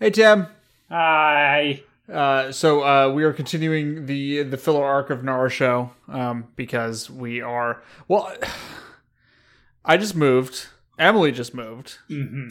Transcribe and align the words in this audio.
Hey 0.00 0.08
Tim. 0.08 0.46
Hi. 0.88 1.82
Uh, 2.10 2.50
so 2.52 2.82
uh, 2.82 3.12
we 3.12 3.22
are 3.22 3.34
continuing 3.34 4.06
the 4.06 4.44
the 4.44 4.56
filler 4.56 4.82
arc 4.82 5.10
of 5.10 5.18
Naruto 5.18 5.90
um, 6.08 6.48
because 6.56 7.10
we 7.10 7.42
are 7.42 7.82
well. 8.08 8.34
I 9.84 9.98
just 9.98 10.16
moved. 10.16 10.68
Emily 10.98 11.32
just 11.32 11.52
moved. 11.52 11.98
hmm 12.08 12.48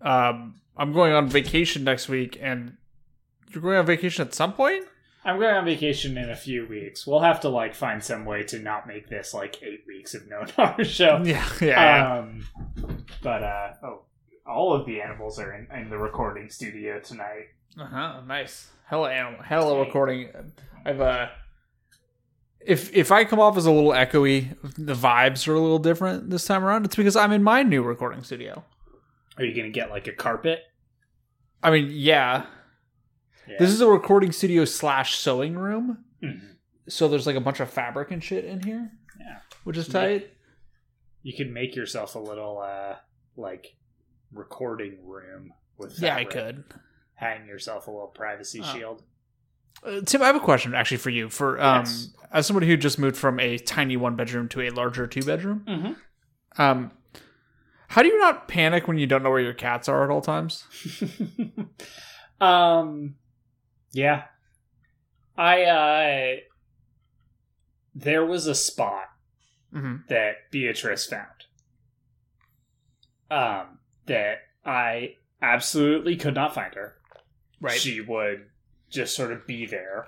Um, 0.00 0.62
I'm 0.78 0.94
going 0.94 1.12
on 1.12 1.28
vacation 1.28 1.84
next 1.84 2.08
week, 2.08 2.38
and 2.40 2.78
you're 3.52 3.62
going 3.62 3.76
on 3.76 3.84
vacation 3.84 4.26
at 4.26 4.32
some 4.32 4.54
point. 4.54 4.86
I'm 5.26 5.38
going 5.38 5.54
on 5.54 5.66
vacation 5.66 6.16
in 6.16 6.30
a 6.30 6.36
few 6.36 6.66
weeks. 6.66 7.06
We'll 7.06 7.20
have 7.20 7.40
to 7.40 7.50
like 7.50 7.74
find 7.74 8.02
some 8.02 8.24
way 8.24 8.44
to 8.44 8.58
not 8.58 8.86
make 8.86 9.10
this 9.10 9.34
like 9.34 9.62
eight 9.62 9.84
weeks 9.86 10.14
of 10.14 10.26
no 10.26 10.40
Naruto. 10.44 11.26
Yeah, 11.26 11.46
yeah. 11.60 12.18
Um, 12.18 12.46
but 13.22 13.42
uh, 13.42 13.72
oh, 13.82 14.02
all 14.50 14.72
of 14.74 14.86
the 14.86 15.00
animals 15.00 15.38
are 15.38 15.52
in, 15.54 15.66
in 15.76 15.90
the 15.90 15.98
recording 15.98 16.50
studio 16.50 17.00
tonight. 17.00 17.46
Uh 17.78 17.86
huh. 17.86 18.20
Nice. 18.26 18.68
Hella 18.86 19.10
animal. 19.12 19.42
Hella 19.42 19.78
recording. 19.78 20.30
I've 20.84 21.00
uh. 21.00 21.28
If 22.60 22.94
if 22.94 23.10
I 23.10 23.24
come 23.24 23.40
off 23.40 23.56
as 23.56 23.64
a 23.64 23.70
little 23.70 23.92
echoey, 23.92 24.54
the 24.76 24.94
vibes 24.94 25.48
are 25.48 25.54
a 25.54 25.60
little 25.60 25.78
different 25.78 26.28
this 26.30 26.44
time 26.44 26.62
around. 26.64 26.84
It's 26.84 26.96
because 26.96 27.16
I'm 27.16 27.32
in 27.32 27.42
my 27.42 27.62
new 27.62 27.82
recording 27.82 28.22
studio. 28.22 28.64
Are 29.38 29.44
you 29.44 29.54
gonna 29.54 29.70
get 29.70 29.88
like 29.90 30.06
a 30.08 30.12
carpet? 30.12 30.60
I 31.62 31.70
mean, 31.70 31.88
yeah. 31.90 32.46
Yeah. 33.48 33.56
This 33.58 33.70
is 33.70 33.80
a 33.80 33.88
recording 33.88 34.32
studio 34.32 34.64
slash 34.66 35.16
sewing 35.16 35.56
room. 35.56 36.04
Mhm. 36.22 36.56
So 36.88 37.08
there's 37.08 37.26
like 37.26 37.36
a 37.36 37.40
bunch 37.40 37.60
of 37.60 37.70
fabric 37.70 38.10
and 38.10 38.22
shit 38.22 38.44
in 38.44 38.62
here. 38.62 38.90
Yeah. 39.18 39.38
Which 39.64 39.76
is 39.78 39.88
tight. 39.88 40.30
You 41.22 41.34
could 41.36 41.50
make 41.50 41.74
yourself 41.74 42.14
a 42.14 42.18
little 42.18 42.58
uh 42.58 42.96
like 43.36 43.74
recording 44.32 44.98
room 45.04 45.52
with 45.78 46.00
Yeah, 46.00 46.16
I 46.16 46.24
could. 46.24 46.64
hang 47.14 47.46
yourself 47.46 47.86
a 47.86 47.90
little 47.90 48.08
privacy 48.08 48.60
Oh. 48.62 48.72
shield. 48.74 49.02
Uh, 49.84 50.00
Tim, 50.02 50.22
I 50.22 50.26
have 50.26 50.36
a 50.36 50.40
question 50.40 50.74
actually 50.74 50.98
for 50.98 51.10
you. 51.10 51.28
For 51.30 51.60
um, 51.60 51.80
Yes. 51.84 52.12
as 52.32 52.46
somebody 52.46 52.66
who 52.66 52.76
just 52.76 52.98
moved 52.98 53.16
from 53.16 53.40
a 53.40 53.56
tiny 53.58 53.96
one 53.96 54.14
bedroom 54.16 54.48
to 54.50 54.60
a 54.62 54.70
larger 54.70 55.06
two 55.06 55.22
bedroom, 55.22 55.64
Mm-hmm. 55.66 56.60
um, 56.62 56.92
how 57.88 58.02
do 58.02 58.08
you 58.08 58.18
not 58.18 58.46
panic 58.46 58.86
when 58.86 58.98
you 58.98 59.06
don't 59.06 59.22
know 59.22 59.30
where 59.30 59.40
your 59.40 59.52
cats 59.54 59.88
are 59.88 60.04
at 60.04 60.10
all 60.10 60.20
times? 60.20 60.64
um 62.40 63.16
yeah 63.92 64.22
i 65.36 65.62
uh 65.64 66.36
there 67.94 68.24
was 68.24 68.46
a 68.46 68.54
spot 68.54 69.04
Mm-hmm. 69.74 69.96
that 70.08 70.36
beatrice 70.50 71.06
found 71.06 71.26
um 73.30 73.79
that 74.06 74.38
i 74.64 75.14
absolutely 75.42 76.16
could 76.16 76.34
not 76.34 76.54
find 76.54 76.74
her 76.74 76.94
Right. 77.60 77.78
she 77.78 78.00
would 78.00 78.46
just 78.90 79.14
sort 79.14 79.32
of 79.32 79.46
be 79.46 79.66
there 79.66 80.06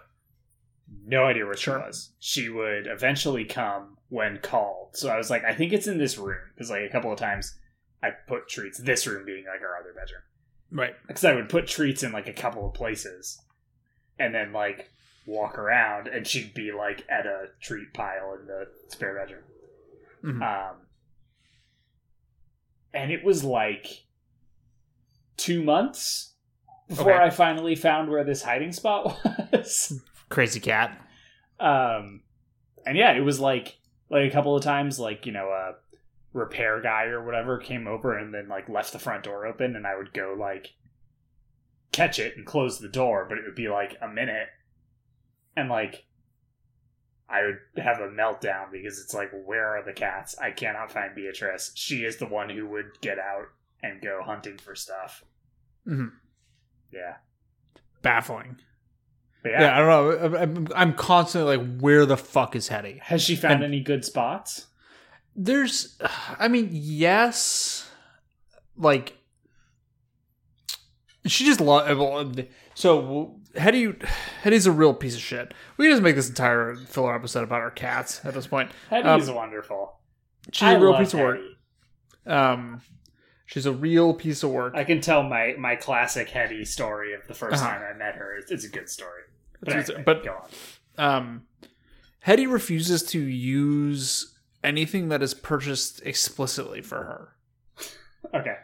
no 1.06 1.24
idea 1.24 1.44
where 1.46 1.56
Sure. 1.56 1.78
she 1.80 1.86
was 1.86 2.10
she 2.18 2.48
would 2.48 2.86
eventually 2.86 3.44
come 3.44 3.96
when 4.08 4.38
called 4.38 4.96
so 4.96 5.08
i 5.08 5.16
was 5.16 5.30
like 5.30 5.44
i 5.44 5.54
think 5.54 5.72
it's 5.72 5.86
in 5.86 5.98
this 5.98 6.18
room 6.18 6.38
because 6.54 6.70
like 6.70 6.82
a 6.82 6.88
couple 6.88 7.12
of 7.12 7.18
times 7.18 7.58
i 8.02 8.10
put 8.10 8.48
treats 8.48 8.78
this 8.78 9.06
room 9.06 9.24
being 9.24 9.44
like 9.46 9.60
our 9.62 9.76
other 9.80 9.92
bedroom 9.94 10.22
right. 10.70 10.94
because 11.06 11.24
I 11.24 11.34
would 11.34 11.48
put 11.50 11.66
treats 11.66 12.02
in 12.02 12.12
like 12.12 12.28
a 12.28 12.32
couple 12.32 12.66
of 12.66 12.72
places, 12.74 13.38
and 14.18 14.34
then 14.34 14.52
like 14.54 14.90
walk 15.26 15.58
around, 15.58 16.08
and 16.08 16.26
she'd 16.26 16.54
be 16.54 16.72
like 16.72 17.04
at 17.10 17.26
a 17.26 17.48
treat 17.60 17.92
pile 17.92 18.34
in 18.40 18.46
the 18.46 18.68
spare 18.88 19.14
bedroom. 19.14 19.42
Mhm. 20.24 20.42
Um, 20.70 20.76
and 22.94 23.10
it 23.10 23.24
was 23.24 23.42
like 23.44 24.04
two 25.36 25.62
months 25.62 26.34
before 26.88 27.12
Okay. 27.14 27.24
I 27.24 27.30
finally 27.30 27.74
found 27.74 28.10
where 28.10 28.24
this 28.24 28.42
hiding 28.42 28.72
spot 28.72 29.16
was. 29.52 30.00
Crazy 30.28 30.60
cat. 30.60 31.00
um, 31.60 32.22
and 32.86 32.96
yeah, 32.96 33.12
it 33.12 33.20
was 33.20 33.38
like 33.40 33.78
like 34.10 34.28
a 34.28 34.32
couple 34.32 34.56
of 34.56 34.62
times, 34.62 34.98
like 34.98 35.24
you 35.26 35.32
know, 35.32 35.48
a 35.48 35.74
repair 36.32 36.80
guy 36.80 37.04
or 37.04 37.24
whatever 37.24 37.58
came 37.58 37.86
over 37.86 38.16
and 38.16 38.32
then 38.34 38.48
like 38.48 38.68
left 38.68 38.92
the 38.92 38.98
front 38.98 39.24
door 39.24 39.46
open, 39.46 39.76
and 39.76 39.86
I 39.86 39.96
would 39.96 40.12
go 40.12 40.34
like 40.38 40.74
catch 41.92 42.18
it 42.18 42.36
and 42.36 42.44
close 42.46 42.78
the 42.78 42.88
door, 42.88 43.26
but 43.28 43.38
it 43.38 43.44
would 43.46 43.54
be 43.54 43.68
like 43.68 43.96
a 44.02 44.08
minute, 44.08 44.48
and 45.56 45.68
like 45.68 46.04
I 47.32 47.42
would 47.46 47.82
have 47.82 47.98
a 48.00 48.08
meltdown 48.08 48.70
because 48.70 49.00
it's 49.00 49.14
like, 49.14 49.30
where 49.46 49.66
are 49.76 49.82
the 49.82 49.92
cats? 49.94 50.36
I 50.38 50.50
cannot 50.50 50.92
find 50.92 51.14
Beatrice. 51.14 51.72
She 51.74 52.04
is 52.04 52.18
the 52.18 52.26
one 52.26 52.50
who 52.50 52.66
would 52.68 53.00
get 53.00 53.18
out 53.18 53.46
and 53.82 54.02
go 54.02 54.20
hunting 54.22 54.58
for 54.58 54.74
stuff. 54.74 55.24
Mhm. 55.88 56.12
Yeah. 56.92 57.14
Baffling. 58.02 58.56
But 59.42 59.52
Yeah. 59.52 59.60
yeah. 59.62 59.74
I 59.74 59.78
don't 59.78 59.88
know. 59.88 60.36
I'm- 60.38 60.56
I'm, 60.56 60.68
I'm 60.76 60.94
constantly 60.94 61.56
like, 61.56 61.78
where 61.80 62.04
the 62.04 62.16
fuck 62.18 62.54
is 62.54 62.68
Hetty? 62.68 62.98
Has 63.02 63.22
she 63.22 63.34
found 63.34 63.54
And- 63.54 63.64
any 63.64 63.80
good 63.80 64.04
spots? 64.04 64.66
There's, 65.34 65.98
I 66.38 66.48
mean, 66.48 66.68
yes, 66.70 67.90
like 68.76 69.16
she 71.26 71.44
just 71.44 71.60
love. 71.60 72.38
So 72.74 73.36
Hetty, 73.56 73.94
Hetty's 74.42 74.66
a 74.66 74.72
real 74.72 74.94
piece 74.94 75.14
of 75.14 75.20
shit. 75.20 75.52
We 75.76 75.86
can 75.86 75.92
just 75.92 76.02
make 76.02 76.16
this 76.16 76.28
entire 76.28 76.74
filler 76.76 77.14
episode 77.14 77.44
about 77.44 77.60
our 77.60 77.70
cats 77.70 78.20
at 78.24 78.34
this 78.34 78.46
point. 78.46 78.70
Hetty's 78.90 79.30
wonderful. 79.30 79.98
She's 80.52 80.62
I 80.68 80.72
a 80.72 80.80
real 80.80 80.96
piece 80.96 81.14
of 81.14 81.20
work. 81.20 81.40
Um, 82.26 82.80
she's 83.46 83.66
a 83.66 83.72
real 83.72 84.14
piece 84.14 84.42
of 84.42 84.50
work. 84.50 84.74
I 84.74 84.84
can 84.84 85.00
tell 85.00 85.22
my 85.22 85.54
my 85.58 85.76
classic 85.76 86.28
Hetty 86.30 86.64
story 86.64 87.14
of 87.14 87.26
the 87.28 87.34
1st 87.34 87.52
Uh-huh. 87.54 87.66
time 87.68 87.82
I 87.82 87.96
met 87.96 88.14
her. 88.16 88.36
It's, 88.36 88.50
it's 88.50 88.64
a 88.64 88.68
good 88.68 88.88
story. 88.88 89.22
But, 89.60 89.74
anyway, 89.74 90.02
but- 90.04 90.24
go 90.24 90.36
on. 90.98 91.04
um, 91.14 91.42
Hetty 92.20 92.46
refuses 92.46 93.02
to 93.04 93.20
use 93.20 94.34
anything 94.64 95.08
that 95.08 95.22
is 95.22 95.34
purchased 95.34 96.00
explicitly 96.04 96.80
for 96.80 96.96
her. 97.04 97.36
Okay, 98.34 98.54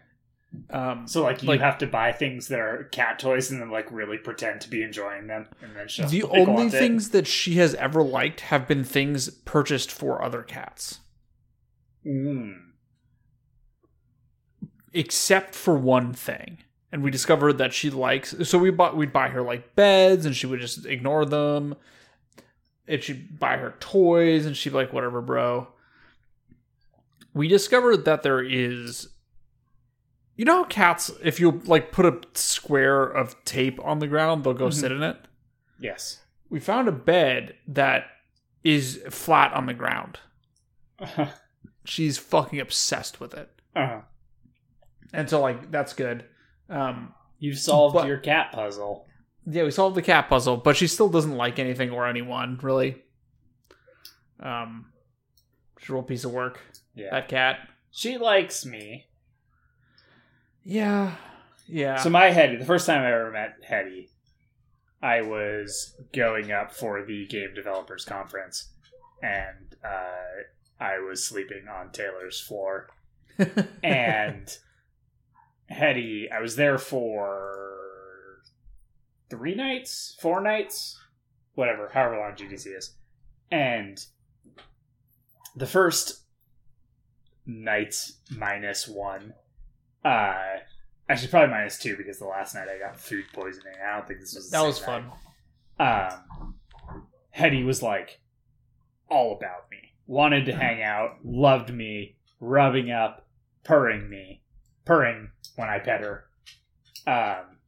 Um, 0.71 1.07
so 1.07 1.23
like 1.23 1.43
you 1.43 1.49
Like- 1.49 1.61
have 1.61 1.77
to 1.79 1.87
buy 1.87 2.11
things 2.13 2.49
that 2.49 2.59
are 2.59 2.85
cat 2.85 3.19
toys 3.19 3.51
and 3.51 3.61
then 3.61 3.71
like 3.71 3.91
really 3.93 4.17
pretend 4.17 4.61
to 4.63 4.71
be 4.71 4.83
enjoying 4.83 5.27
them, 5.27 5.47
and 5.63 5.77
then 5.77 5.89
she'll 5.89 6.09
the 6.09 6.23
only 6.23 6.45
want 6.65 6.75
it. 6.75 6.79
things 6.79 7.11
that 7.11 7.27
she 7.27 7.55
has 7.57 7.75
ever 7.75 8.03
liked 8.03 8.41
have 8.43 8.67
been 8.67 8.83
things 8.85 9.29
purchased 9.31 9.93
for 9.93 10.23
other 10.23 10.43
cats. 10.43 11.01
Mm. 12.07 12.55
except 14.93 15.55
for 15.55 15.75
one 15.75 16.13
thing. 16.15 16.59
And 16.91 17.03
we 17.03 17.11
discovered 17.11 17.55
that 17.59 17.75
she 17.75 17.91
likes 17.91 18.35
so 18.49 18.57
we 18.59 18.71
bought 18.71 18.97
we'd 18.97 19.13
buy 19.13 19.29
her 19.29 19.43
like 19.43 19.75
beds 19.75 20.25
and 20.25 20.35
she 20.35 20.47
would 20.47 20.61
just 20.61 20.87
ignore 20.87 21.27
them. 21.27 21.75
And 22.87 23.03
she'd 23.03 23.39
buy 23.39 23.59
her 23.59 23.75
toys 23.81 24.47
and 24.47 24.57
she'd 24.57 24.71
be 24.71 24.77
like, 24.77 24.93
whatever, 24.95 25.21
bro. 25.21 25.69
We 27.35 27.47
discovered 27.49 28.07
that 28.07 28.23
there 28.23 28.41
is 28.43 29.09
you 30.39 30.45
know 30.47 30.63
how 30.63 30.65
cats 30.65 31.11
if 31.23 31.39
you 31.39 31.61
like 31.67 31.93
put 31.93 32.07
a 32.07 32.19
square 32.33 33.05
of 33.05 33.37
tape 33.45 33.79
on 33.85 33.99
the 33.99 34.07
ground, 34.07 34.45
they'll 34.45 34.55
go 34.55 34.69
Mhm. 34.69 34.73
sit 34.75 34.91
in 34.93 35.03
it? 35.03 35.17
Yes. 35.79 36.23
We 36.49 36.61
found 36.61 36.89
a 36.89 36.93
bed 36.93 37.57
that 37.67 38.07
is 38.65 39.03
flat 39.11 39.53
on 39.53 39.67
the 39.67 39.75
ground. 39.75 40.21
uh 40.99 41.27
She's 41.85 42.17
fucking 42.19 42.59
obsessed 42.61 43.21
with 43.21 43.35
it. 43.35 43.51
And 43.75 45.29
so 45.31 45.41
like 45.41 45.71
that's 45.71 45.93
good. 45.93 46.25
Um 46.71 47.15
You've 47.41 47.59
solved 47.59 47.95
But- 47.95 48.07
your 48.09 48.19
cat 48.19 48.51
puzzle. 48.53 49.07
Yeah, 49.47 49.63
we 49.65 49.71
solved 49.71 49.95
the 49.97 50.03
cat 50.03 50.29
puzzle, 50.29 50.57
but 50.57 50.77
she 50.77 50.87
still 50.89 51.09
doesn't 51.09 51.37
like 51.37 51.59
anything 51.59 51.91
or 51.91 52.07
anyone, 52.07 52.59
really. 52.63 53.03
Um, 54.41 54.93
she's 55.79 55.89
a 55.89 55.93
real 55.95 56.03
piece 56.03 56.25
of 56.25 56.33
work. 56.33 56.61
Yeah, 56.95 57.11
That 57.13 57.29
cat. 57.29 57.61
she 57.91 58.19
likes 58.19 58.67
me. 58.67 59.07
Yeah, 60.69 61.15
yeah. 61.67 61.97
So 61.97 62.11
my 62.11 62.27
Hetty, 62.27 62.57
the 62.57 62.67
first 62.67 62.85
time 62.85 63.01
I 63.01 63.11
ever 63.11 63.31
met 63.31 63.55
Hetty, 63.67 64.11
I 65.01 65.23
was 65.23 65.95
going 66.13 66.53
up 66.53 66.75
for 66.75 67.03
the 67.07 67.27
game 67.27 67.55
developers 67.55 68.05
conference, 68.05 68.69
and 69.23 69.75
uh, 69.83 70.45
I 70.79 70.99
was 70.99 71.25
sleeping 71.25 71.69
on 71.75 71.91
Taylor's 71.91 72.39
floor, 72.39 72.91
and 73.83 74.55
Hetty, 75.71 76.31
I 76.31 76.43
was 76.43 76.57
there 76.57 76.77
for 76.77 78.43
three 79.31 79.55
nights, 79.55 80.19
four 80.21 80.43
nights, 80.43 81.01
whatever, 81.55 81.89
however 81.95 82.19
long 82.19 82.33
GDC 82.33 82.77
is, 82.77 82.95
and 83.51 84.05
the 85.57 85.67
first 85.67 86.25
night 87.47 87.95
minus 88.31 88.87
one, 88.87 89.33
uh, 90.05 90.35
actually 91.09 91.29
probably 91.29 91.51
minus 91.51 91.79
two 91.79 91.97
because 91.97 92.19
the 92.19 92.27
last 92.27 92.55
night 92.55 92.69
I 92.69 92.79
got 92.79 92.99
food 92.99 93.25
poisoning. 93.33 93.75
I 93.87 93.97
don't 93.97 94.07
think 94.09 94.21
this 94.21 94.35
was 94.35 94.51
that 94.51 94.63
was 94.65 94.79
fun. 94.79 95.11
night. 95.79 96.13
Um, 96.13 96.55
Hetty 97.31 97.63
was 97.63 97.83
like 97.83 98.21
all 99.11 99.37
about 99.37 99.71
me, 99.71 99.79
wanted 100.07 100.45
to 100.47 100.55
hang 100.55 100.83
out, 100.83 101.19
loved 101.25 101.73
me, 101.73 102.17
rubbing 102.41 102.91
up, 102.91 103.27
purring 103.65 104.09
me, 104.11 104.43
purring 104.85 105.31
when 105.57 105.69
I 105.69 105.79
pet 105.79 106.01
her. 106.03 106.25
Um, 107.07 107.59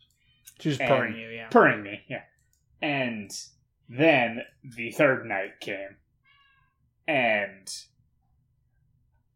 She's 0.58 0.78
And- 0.78 0.88
purring 0.88 1.16
you, 1.16 1.28
yeah. 1.30 1.48
purring 1.48 1.82
me, 1.82 2.02
yeah. 2.08 2.24
And 2.82 3.30
then 3.88 4.42
the 4.62 4.90
third 4.90 5.24
night 5.26 5.60
came, 5.60 5.96
and 7.08 7.66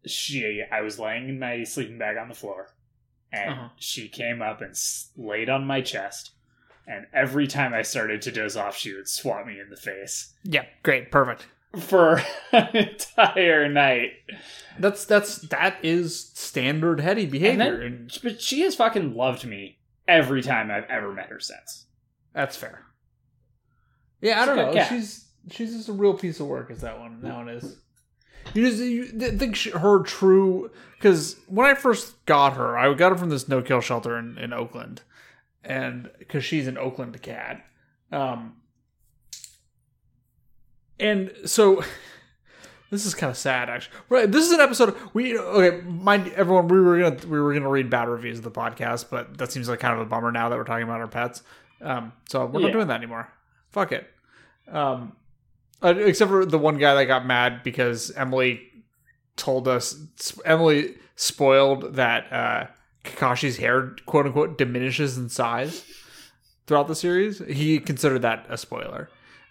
she, 0.06 0.62
I 0.70 0.82
was 0.82 0.98
laying 0.98 1.28
in 1.28 1.38
my 1.38 1.64
sleeping 1.64 1.98
bag 1.98 2.16
on 2.18 2.28
the 2.28 2.34
floor, 2.34 2.68
and 3.34 3.50
Uh-huh. 3.50 3.68
she 3.76 4.08
came 4.08 4.40
up 4.42 4.60
and 4.60 4.70
s- 4.70 5.10
laid 5.16 5.48
on 5.50 5.66
my 5.66 5.80
chest. 5.80 6.30
And 6.86 7.06
every 7.14 7.46
time 7.46 7.72
I 7.74 7.82
started 7.82 8.20
to 8.22 8.30
doze 8.30 8.56
off, 8.56 8.76
she 8.76 8.92
would 8.94 9.08
swat 9.08 9.46
me 9.46 9.58
in 9.58 9.70
the 9.70 9.76
face 9.76 10.34
yeah, 10.44 10.66
great, 10.82 11.10
perfect. 11.10 11.46
for 11.78 12.20
an 12.52 12.68
entire 12.76 13.68
night. 13.68 14.12
That's 14.78 15.04
that's 15.06 15.36
that 15.48 15.76
is 15.82 16.28
standard 16.34 17.00
Hetty 17.00 17.26
behavior, 17.26 17.78
then- 17.80 18.10
But 18.22 18.40
she 18.42 18.60
has 18.60 18.76
fucking 18.76 19.14
loved 19.14 19.44
me 19.46 19.78
every 20.06 20.42
time 20.42 20.70
I've 20.70 20.84
ever 20.90 21.10
met 21.12 21.30
her 21.30 21.40
since. 21.40 21.86
that's 22.34 22.56
fair. 22.56 22.84
Yeah, 24.20 24.40
I 24.40 24.44
She's 24.44 24.46
don't 24.46 24.58
a 24.58 24.66
know. 24.66 24.72
cat. 24.74 24.88
She's 24.90 25.28
she's 25.50 25.72
just 25.74 25.88
a 25.88 25.92
real 25.92 26.14
piece 26.14 26.38
of 26.40 26.46
work. 26.46 26.70
Is 26.70 26.80
that 26.82 26.98
one? 26.98 27.20
That 27.22 27.34
one 27.34 27.48
is. 27.48 27.76
You 28.52 28.68
just 28.68 28.82
you 28.82 29.06
think 29.06 29.56
she, 29.56 29.70
her 29.70 30.02
true 30.02 30.70
because 30.98 31.36
when 31.46 31.66
I 31.66 31.74
first 31.74 32.24
got 32.26 32.54
her, 32.54 32.76
I 32.76 32.92
got 32.94 33.12
her 33.12 33.18
from 33.18 33.30
this 33.30 33.48
no 33.48 33.62
kill 33.62 33.80
shelter 33.80 34.18
in, 34.18 34.36
in 34.38 34.52
Oakland, 34.52 35.02
and 35.64 36.10
because 36.18 36.44
she's 36.44 36.66
an 36.66 36.76
Oakland 36.78 37.20
cat, 37.22 37.64
um, 38.12 38.56
and 41.00 41.32
so 41.44 41.82
this 42.90 43.06
is 43.06 43.14
kind 43.14 43.30
of 43.30 43.36
sad 43.36 43.68
actually. 43.68 43.96
Right, 44.08 44.30
this 44.30 44.44
is 44.46 44.52
an 44.52 44.60
episode 44.60 44.94
we 45.12 45.38
okay. 45.38 45.80
Mind 45.86 46.28
everyone, 46.34 46.68
we 46.68 46.80
were 46.80 46.98
gonna 46.98 47.26
we 47.26 47.40
were 47.40 47.52
gonna 47.54 47.68
read 47.70 47.90
bad 47.90 48.08
reviews 48.08 48.38
of 48.38 48.44
the 48.44 48.50
podcast, 48.50 49.06
but 49.10 49.36
that 49.38 49.50
seems 49.52 49.68
like 49.68 49.80
kind 49.80 49.94
of 49.94 50.00
a 50.00 50.06
bummer 50.06 50.30
now 50.32 50.48
that 50.48 50.56
we're 50.56 50.64
talking 50.64 50.84
about 50.84 51.00
our 51.00 51.08
pets. 51.08 51.42
Um, 51.80 52.12
so 52.28 52.46
we're 52.46 52.60
Yeah. 52.60 52.66
not 52.68 52.72
doing 52.72 52.86
that 52.88 52.96
anymore. 52.96 53.28
Fuck 53.70 53.92
it. 53.92 54.06
Um, 54.70 55.16
uh, 55.82 55.94
except 55.96 56.30
for 56.30 56.44
the 56.44 56.58
one 56.58 56.78
guy 56.78 56.94
that 56.94 57.06
got 57.06 57.26
mad 57.26 57.62
because 57.62 58.10
Emily 58.12 58.62
told 59.36 59.68
us 59.68 59.96
Emily 60.44 60.94
spoiled 61.16 61.94
that 61.94 62.32
uh, 62.32 62.66
Kakashi's 63.04 63.56
hair 63.58 63.94
quote 64.06 64.26
unquote 64.26 64.58
diminishes 64.58 65.18
in 65.18 65.28
size 65.28 65.84
throughout 66.66 66.88
the 66.88 66.94
series. 66.94 67.40
He 67.46 67.78
considered 67.80 68.22
that 68.22 68.46
a 68.48 68.56
spoiler, 68.56 69.10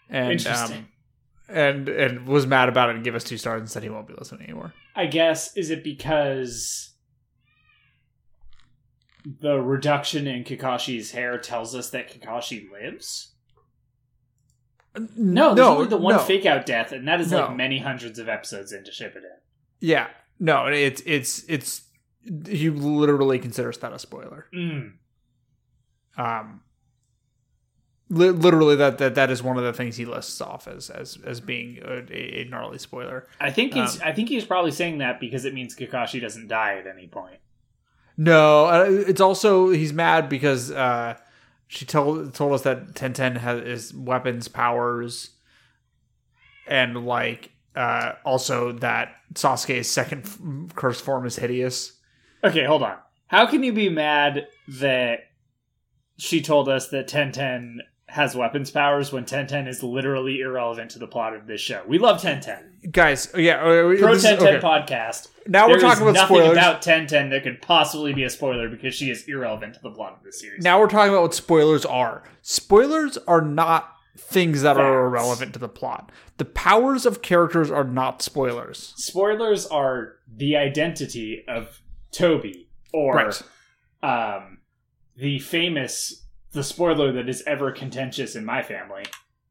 and 0.09 0.45
um, 0.47 0.87
and 1.47 1.89
and 1.89 2.27
was 2.27 2.47
mad 2.47 2.69
about 2.69 2.89
it 2.89 2.95
and 2.95 3.03
gave 3.03 3.15
us 3.15 3.23
two 3.23 3.37
stars 3.37 3.59
and 3.59 3.69
said 3.69 3.83
he 3.83 3.89
won't 3.89 4.07
be 4.07 4.13
listening 4.13 4.43
anymore. 4.43 4.73
I 4.95 5.05
guess 5.05 5.55
is 5.57 5.69
it 5.69 5.83
because 5.83 6.93
the 9.41 9.59
reduction 9.59 10.27
in 10.27 10.43
Kakashi's 10.43 11.11
hair 11.11 11.37
tells 11.37 11.75
us 11.75 11.89
that 11.91 12.11
Kakashi 12.11 12.69
lives? 12.71 13.33
No, 15.17 15.55
there's 15.55 15.67
only 15.67 15.87
the 15.87 15.97
one 15.97 16.15
no. 16.15 16.21
fake 16.21 16.45
out 16.45 16.65
death, 16.65 16.91
and 16.91 17.07
that 17.07 17.19
is 17.19 17.31
No. 17.31 17.47
like 17.47 17.55
many 17.55 17.79
hundreds 17.79 18.19
of 18.19 18.29
episodes 18.29 18.71
into 18.71 18.91
Shippuden. 18.91 19.37
Yeah, 19.79 20.07
no, 20.39 20.67
it's 20.67 21.01
it's 21.05 21.43
it's 21.47 21.81
he 22.47 22.69
literally 22.69 23.39
considers 23.39 23.77
that 23.79 23.91
a 23.91 23.99
spoiler. 23.99 24.45
Mm. 24.53 24.93
um 26.17 26.61
li- 28.09 28.29
literally 28.29 28.75
that, 28.75 28.97
that 28.99 29.15
that 29.15 29.29
is 29.31 29.41
one 29.41 29.57
of 29.57 29.63
the 29.63 29.73
things 29.73 29.95
he 29.97 30.05
lists 30.05 30.39
off 30.41 30.67
as 30.67 30.89
as 30.89 31.17
as 31.25 31.41
being 31.41 31.79
a, 31.83 32.41
a 32.41 32.45
gnarly 32.45 32.77
spoiler 32.77 33.27
I 33.41 33.49
think 33.51 33.73
he's 33.73 33.95
Um, 34.01 34.07
I 34.07 34.11
think 34.13 34.29
he's 34.29 34.45
probably 34.45 34.71
saying 34.71 34.99
that 34.99 35.19
because 35.19 35.43
it 35.45 35.53
means 35.53 35.75
Kakashi 35.75 36.21
doesn't 36.21 36.47
die 36.47 36.77
at 36.77 36.87
any 36.87 37.07
point. 37.07 37.39
no 38.15 38.65
uh, 38.67 38.85
it's 38.89 39.19
also 39.21 39.71
he's 39.71 39.91
mad 39.91 40.29
because 40.29 40.71
uh 40.71 41.17
she 41.67 41.85
told 41.85 42.33
told 42.33 42.53
us 42.53 42.61
that 42.61 42.93
Tenten 42.93 43.37
has 43.37 43.61
his 43.63 43.93
weapons 43.93 44.47
powers 44.47 45.31
and 46.67 47.05
like 47.05 47.51
uh 47.75 48.13
also 48.23 48.71
that 48.73 49.15
Sasuke's 49.33 49.89
second 49.89 50.23
f- 50.25 50.75
curse 50.75 51.01
form 51.01 51.25
is 51.25 51.35
hideous 51.37 51.93
Okay, 52.43 52.65
hold 52.65 52.83
on. 52.83 52.97
How 53.27 53.45
can 53.47 53.63
you 53.63 53.71
be 53.71 53.87
mad 53.89 54.47
that 54.67 55.19
she 56.17 56.41
told 56.41 56.67
us 56.67 56.89
that 56.89 57.07
Tenten 57.07 57.77
has 58.13 58.35
weapons 58.35 58.69
powers 58.71 59.11
when 59.11 59.25
Tenten 59.25 59.67
is 59.67 59.81
literally 59.83 60.39
irrelevant 60.39 60.91
to 60.91 60.99
the 60.99 61.07
plot 61.07 61.33
of 61.35 61.47
this 61.47 61.59
show? 61.61 61.81
We 61.87 61.97
love 61.97 62.21
Tenten. 62.21 62.91
guys 62.91 63.31
yeah 63.35 63.55
uh, 63.61 63.95
Pro 63.97 64.13
this 64.13 64.23
is- 64.23 64.29
Tenten 64.31 64.55
okay. 64.57 64.59
podcast. 64.59 65.27
now 65.47 65.67
we're 65.67 65.79
There 65.79 65.89
talking 65.89 66.03
about 66.03 66.13
nothing 66.13 66.27
spoilers 66.37 66.57
about 66.57 66.81
Tenten 66.81 67.29
that 67.31 67.43
could 67.43 67.61
possibly 67.61 68.13
be 68.13 68.23
a 68.23 68.29
spoiler 68.29 68.69
because 68.69 68.93
she 68.95 69.09
is 69.09 69.23
irrelevant 69.27 69.73
to 69.75 69.79
the 69.81 69.91
plot 69.91 70.13
of 70.17 70.23
the 70.23 70.31
series. 70.31 70.63
Now 70.63 70.79
we're 70.79 70.87
talking 70.87 71.11
about 71.11 71.23
what 71.23 71.33
spoilers 71.33 71.85
are. 71.85 72.23
Spoilers 72.41 73.17
are 73.27 73.41
not 73.41 73.89
things 74.17 74.61
that 74.61 74.77
are 74.77 75.09
Facts. 75.09 75.09
irrelevant 75.21 75.53
to 75.53 75.59
the 75.59 75.67
plot. 75.69 76.11
The 76.37 76.45
powers 76.45 77.05
of 77.07 77.21
characters 77.23 77.71
are 77.71 77.83
not 77.83 78.21
spoilers. 78.21 78.93
spoilers 78.95 79.65
are 79.67 80.17
the 80.35 80.55
identity 80.55 81.43
of 81.47 81.81
Tobi 82.11 82.67
or 82.93 83.15
Right. 83.15 83.41
um, 84.03 84.59
the 85.15 85.39
famous 85.39 86.22
the 86.53 86.63
spoiler 86.63 87.11
that 87.11 87.27
is 87.27 87.43
ever 87.45 87.71
contentious 87.71 88.35
in 88.35 88.45
my 88.45 88.61
family 88.61 89.03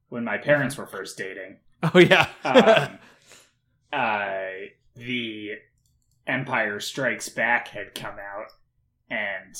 when 0.08 0.24
my 0.24 0.38
parents 0.38 0.76
were 0.76 0.86
first 0.86 1.18
dating. 1.18 1.58
Oh 1.82 1.98
yeah. 1.98 2.28
Um, 2.44 2.98
uh, 3.92 4.68
the 4.94 5.52
Empire 6.26 6.80
Strikes 6.80 7.28
Back 7.28 7.68
had 7.68 7.94
come 7.94 8.14
out, 8.18 8.52
and 9.10 9.54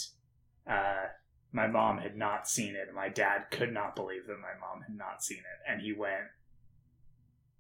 uh, 0.71 1.09
my 1.51 1.67
mom 1.67 1.99
had 1.99 2.17
not 2.17 2.49
seen 2.49 2.77
it. 2.77 2.95
My 2.95 3.09
dad 3.09 3.47
could 3.51 3.73
not 3.73 3.97
believe 3.97 4.27
that 4.29 4.39
my 4.39 4.59
mom 4.61 4.83
had 4.83 4.97
not 4.97 5.25
seen 5.25 5.39
it, 5.39 5.71
and 5.71 5.83
he 5.83 5.93
went, 5.93 6.29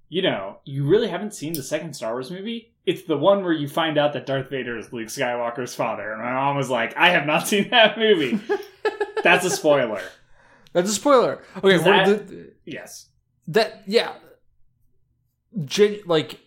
"You 0.09 0.23
know, 0.23 0.59
you 0.65 0.87
really 0.87 1.09
haven't 1.09 1.35
seen 1.35 1.55
the 1.55 1.63
second 1.63 1.95
Star 1.95 2.13
Wars 2.13 2.31
movie? 2.31 2.73
It's 2.87 3.03
the 3.03 3.19
one 3.19 3.43
where 3.43 3.53
you 3.53 3.69
find 3.69 3.99
out 3.99 4.13
that 4.13 4.27
Darth 4.27 4.51
Vader 4.51 4.79
is 4.79 4.93
Luke 4.93 5.09
Skywalker's 5.09 5.75
father." 5.75 6.13
And 6.13 6.23
my 6.23 6.33
mom 6.33 6.57
was 6.57 6.71
like, 6.71 6.97
"I 6.97 7.09
have 7.09 7.27
not 7.27 7.49
seen 7.49 7.71
that 7.71 7.99
movie. 7.99 8.39
That's 9.23 9.45
a 9.45 9.51
spoiler." 9.51 10.01
That's 10.73 10.91
a 10.91 10.95
spoiler. 10.95 11.43
Okay, 11.57 11.77
that- 11.79 12.29
the- 12.29 12.53
Yes. 12.65 13.09
that 13.49 13.83
yeah. 13.87 14.15
Gen, 15.65 15.99
like 16.07 16.41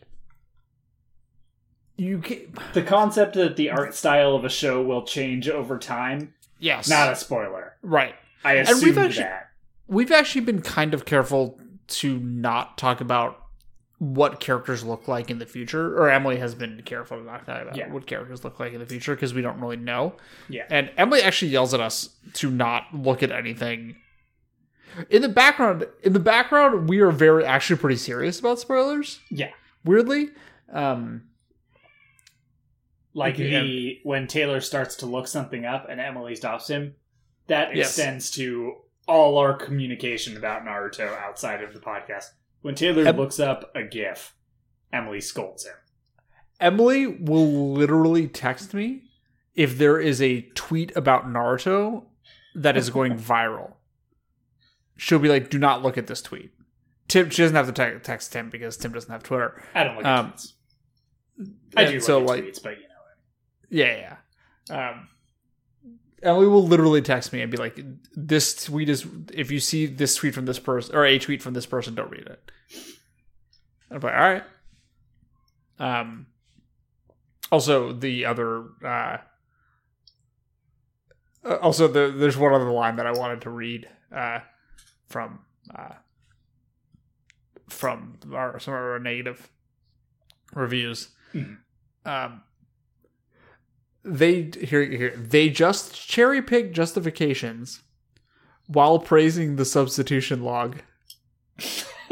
you 1.97 2.19
can 2.19 2.53
The 2.73 2.81
concept 2.81 3.35
that 3.35 3.55
the 3.55 3.69
art 3.69 3.93
style 3.95 4.35
of 4.35 4.43
a 4.43 4.49
show 4.49 4.81
will 4.83 5.03
change 5.05 5.47
over 5.47 5.77
time, 5.77 6.33
yes. 6.59 6.89
not 6.89 7.11
a 7.11 7.15
spoiler. 7.15 7.73
right. 7.81 8.15
I 8.43 8.55
And 8.57 8.67
we've 8.67 8.77
assumed 8.77 8.97
actually- 8.97 9.23
that. 9.23 9.49
We've 9.87 10.11
actually 10.11 10.41
been 10.41 10.61
kind 10.61 10.93
of 10.93 11.05
careful 11.05 11.59
to 11.87 12.19
not 12.19 12.77
talk 12.77 13.01
about 13.01 13.44
what 13.97 14.39
characters 14.41 14.83
look 14.83 15.07
like 15.07 15.31
in 15.31 15.39
the 15.39 15.45
future, 15.45 15.97
or 15.97 16.09
Emily 16.09 16.37
has 16.37 16.53
been 16.53 16.81
careful 16.83 17.17
to 17.17 17.23
not 17.23 17.45
talk 17.45 17.61
about 17.61 17.77
Yeah. 17.77 17.89
what 17.91 18.05
characters 18.05 18.43
look 18.43 18.59
like 18.59 18.73
in 18.73 18.79
the 18.79 18.85
future 18.85 19.15
because 19.15 19.33
we 19.33 19.41
don't 19.41 19.59
really 19.59 19.77
know. 19.77 20.15
Yeah. 20.49 20.65
And 20.69 20.91
Emily 20.97 21.21
actually 21.21 21.51
yells 21.51 21.73
at 21.73 21.79
us 21.79 22.09
to 22.33 22.49
not 22.51 22.87
look 22.93 23.23
at 23.23 23.31
anything. 23.31 23.95
In 25.09 25.21
the 25.21 25.29
background, 25.29 25.87
in 26.03 26.13
the 26.13 26.19
background, 26.19 26.89
we 26.89 26.99
are 26.99 27.11
very 27.11 27.45
actually 27.45 27.77
pretty 27.77 27.95
serious 27.97 28.39
about 28.39 28.59
spoilers. 28.59 29.19
Yeah. 29.29 29.51
Weirdly, 29.85 30.29
um, 30.71 31.23
Like 33.13 33.37
the 33.37 33.99
when 34.03 34.27
Taylor 34.27 34.59
starts 34.59 34.95
to 34.97 35.05
look 35.05 35.27
something 35.27 35.65
up 35.65 35.87
and 35.89 36.01
Emily 36.01 36.35
stops 36.35 36.67
him, 36.69 36.95
that 37.47 37.75
Yes. 37.75 37.87
extends 37.97 38.29
to 38.31 38.75
all 39.07 39.37
our 39.37 39.53
communication 39.53 40.35
about 40.35 40.65
Naruto 40.65 41.17
outside 41.21 41.61
of 41.63 41.73
the 41.73 41.79
podcast. 41.79 42.31
When 42.65 42.73
Taylor 42.73 43.07
Em- 43.07 43.15
looks 43.17 43.39
up 43.39 43.69
a 43.75 43.83
GIF, 43.83 44.33
Emily 44.91 45.21
scolds 45.21 45.67
him. 45.67 45.75
Emily 46.59 47.05
will 47.05 47.73
literally 47.73 48.27
text 48.27 48.73
me 48.73 49.03
if 49.53 49.77
there 49.77 49.99
is 49.99 50.19
a 50.19 50.41
tweet 50.55 50.91
about 50.97 51.27
Naruto 51.27 52.05
that 52.55 52.75
is 52.75 52.89
going 52.89 53.19
viral. 53.19 53.73
She'll 54.97 55.19
be 55.19 55.29
like, 55.29 55.51
"Do 55.51 55.59
not 55.59 55.83
look 55.83 55.95
at 55.95 56.07
this 56.07 56.23
tweet." 56.23 56.53
Tim, 57.07 57.29
she 57.29 57.43
doesn't 57.43 57.55
have 57.55 57.71
to 57.71 57.93
te- 57.93 57.99
text 57.99 58.33
Tim 58.33 58.49
because 58.49 58.77
Tim 58.77 58.91
doesn't 58.93 59.11
have 59.11 59.21
Twitter. 59.21 59.61
I 59.75 59.83
don't 59.83 59.97
look 59.97 60.05
Um, 60.05 60.31
tweets. 60.33 60.53
I 61.77 61.85
do 61.85 61.91
look 61.93 62.01
so, 62.01 62.19
at 62.21 62.25
like- 62.25 62.43
tweets, 62.45 62.63
but 62.63 62.77
you 62.79 62.87
know. 62.87 62.95
Yeah, 63.69 64.15
yeah. 64.71 64.89
Um, 64.89 65.09
Emily 66.25 66.47
will 66.47 66.65
literally 66.65 67.01
text 67.01 67.31
me 67.31 67.41
and 67.41 67.51
be 67.51 67.57
like, 67.57 67.79
"This 68.15 68.65
tweet 68.65 68.89
is 68.89 69.05
if 69.31 69.51
you 69.51 69.59
see 69.59 69.85
this 69.85 70.15
tweet 70.15 70.33
from 70.33 70.45
this 70.45 70.59
person 70.59 70.95
or 70.95 71.05
a 71.05 71.19
tweet 71.19 71.41
from 71.41 71.53
this 71.53 71.65
person, 71.65 71.93
don't 71.95 72.09
read 72.09 72.25
it." 72.27 72.51
I'm 73.91 73.99
like, 73.99 74.13
"All 74.13 74.19
right." 74.19 74.43
Um. 75.79 76.27
Also, 77.51 77.93
the 77.93 78.25
other. 78.25 78.63
Uh, 78.83 79.17
uh, 81.45 81.55
also, 81.61 81.87
the, 81.87 82.11
there's 82.15 82.37
one 82.37 82.53
other 82.53 82.71
line 82.71 82.95
that 82.95 83.05
I 83.05 83.11
wanted 83.11 83.41
to 83.41 83.51
read 83.51 83.87
uh, 84.11 84.39
from 85.07 85.39
uh, 85.73 85.93
from 87.69 88.17
our 88.33 88.59
some 88.59 88.73
of 88.73 88.79
our 88.79 88.99
negative 88.99 89.49
reviews. 90.53 91.09
Mhm. 91.33 91.57
Um, 92.05 92.41
they 94.05 94.51
here 94.61 94.83
here 94.85 95.15
they 95.15 95.49
just 95.49 95.95
cherry 96.07 96.41
pick 96.41 96.71
justifications 96.73 97.81
while 98.67 98.99
praising 98.99 99.55
the 99.55 99.65
substitution 99.65 100.43
log. 100.43 100.77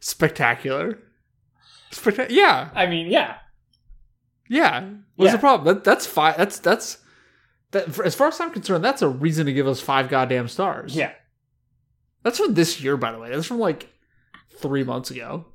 Spectacular. 0.00 0.98
Spectac- 1.92 2.30
yeah, 2.30 2.70
I 2.74 2.86
mean, 2.86 3.08
yeah. 3.08 3.36
yeah. 4.48 4.88
What's 5.16 5.28
Yeah. 5.30 5.32
the 5.36 5.40
problem? 5.40 5.74
That, 5.74 5.84
that's 5.84 6.06
fine. 6.06 6.34
That's 6.36 6.58
that's 6.58 6.98
that. 7.72 7.92
For, 7.92 8.04
as 8.04 8.14
far 8.14 8.28
as 8.28 8.40
I'm 8.40 8.50
concerned, 8.52 8.84
that's 8.84 9.02
a 9.02 9.08
reason 9.08 9.46
to 9.46 9.52
give 9.52 9.66
us 9.66 9.80
five 9.80 10.08
goddamn 10.08 10.48
stars. 10.48 10.94
Yeah. 10.94 11.12
That's 12.22 12.38
from 12.38 12.54
this 12.54 12.80
year, 12.80 12.96
by 12.96 13.12
the 13.12 13.18
way. 13.18 13.30
That's 13.30 13.46
from 13.46 13.58
like 13.58 13.88
three 14.58 14.84
months 14.84 15.10
ago. 15.10 15.46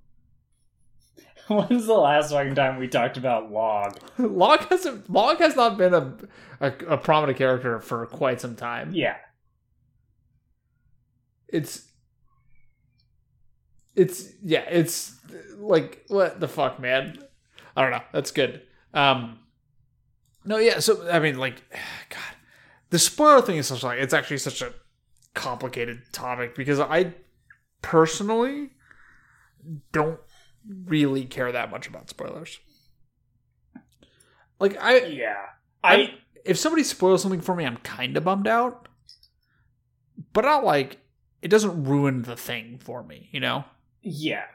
When's 1.47 1.85
the 1.85 1.93
last 1.93 2.31
fucking 2.31 2.55
time 2.55 2.79
we 2.79 2.87
talked 2.87 3.17
about 3.17 3.51
Log? 3.51 3.99
Log 4.17 4.67
hasn't. 4.69 5.09
Log 5.09 5.37
has 5.37 5.55
not 5.55 5.77
been 5.77 5.93
a, 5.93 6.15
a 6.59 6.73
a 6.87 6.97
prominent 6.97 7.37
character 7.37 7.79
for 7.79 8.07
quite 8.07 8.41
some 8.41 8.55
time. 8.55 8.91
Yeah. 8.93 9.17
It's. 11.47 11.87
It's 13.95 14.33
yeah. 14.43 14.65
It's 14.69 15.15
like 15.57 16.03
what 16.07 16.39
the 16.39 16.47
fuck, 16.47 16.79
man. 16.79 17.19
I 17.77 17.83
don't 17.83 17.91
know. 17.91 18.03
That's 18.11 18.31
good. 18.31 18.63
Um. 18.93 19.39
No, 20.45 20.57
yeah. 20.57 20.79
So 20.79 21.07
I 21.11 21.19
mean, 21.19 21.37
like, 21.37 21.61
God, 22.09 22.19
the 22.89 22.97
spoiler 22.97 23.43
thing 23.43 23.57
is 23.57 23.67
such 23.67 23.83
like 23.83 23.99
it's 23.99 24.15
actually 24.15 24.39
such 24.39 24.63
a 24.63 24.73
complicated 25.35 26.01
topic 26.11 26.55
because 26.55 26.79
I 26.79 27.13
personally 27.83 28.71
don't 29.91 30.19
really 30.85 31.25
care 31.25 31.51
that 31.51 31.71
much 31.71 31.87
about 31.87 32.09
spoilers. 32.09 32.59
Like 34.59 34.77
I 34.79 35.05
Yeah. 35.05 35.45
I 35.83 35.95
I 35.95 36.13
if 36.43 36.57
somebody 36.57 36.83
spoils 36.83 37.21
something 37.21 37.41
for 37.41 37.55
me, 37.55 37.65
I'm 37.65 37.77
kind 37.77 38.15
of 38.15 38.23
bummed 38.23 38.47
out. 38.47 38.87
But 40.33 40.45
not 40.45 40.63
like 40.63 40.99
it 41.41 41.49
doesn't 41.49 41.83
ruin 41.83 42.23
the 42.23 42.35
thing 42.35 42.79
for 42.83 43.03
me, 43.03 43.29
you 43.31 43.39
know? 43.39 43.65
yeah. 44.01 44.45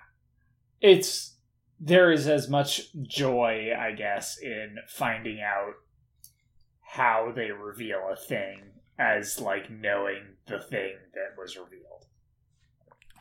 It's 0.80 1.36
there 1.78 2.12
is 2.12 2.26
as 2.28 2.48
much 2.48 2.88
joy, 3.02 3.70
I 3.78 3.92
guess, 3.92 4.38
in 4.38 4.76
finding 4.88 5.40
out 5.40 5.74
how 6.82 7.32
they 7.34 7.50
reveal 7.50 8.08
a 8.12 8.16
thing 8.16 8.62
as 8.98 9.40
like 9.40 9.70
knowing 9.70 10.36
the 10.46 10.60
thing 10.60 10.94
that 11.14 11.36
was 11.38 11.56
revealed. 11.56 12.06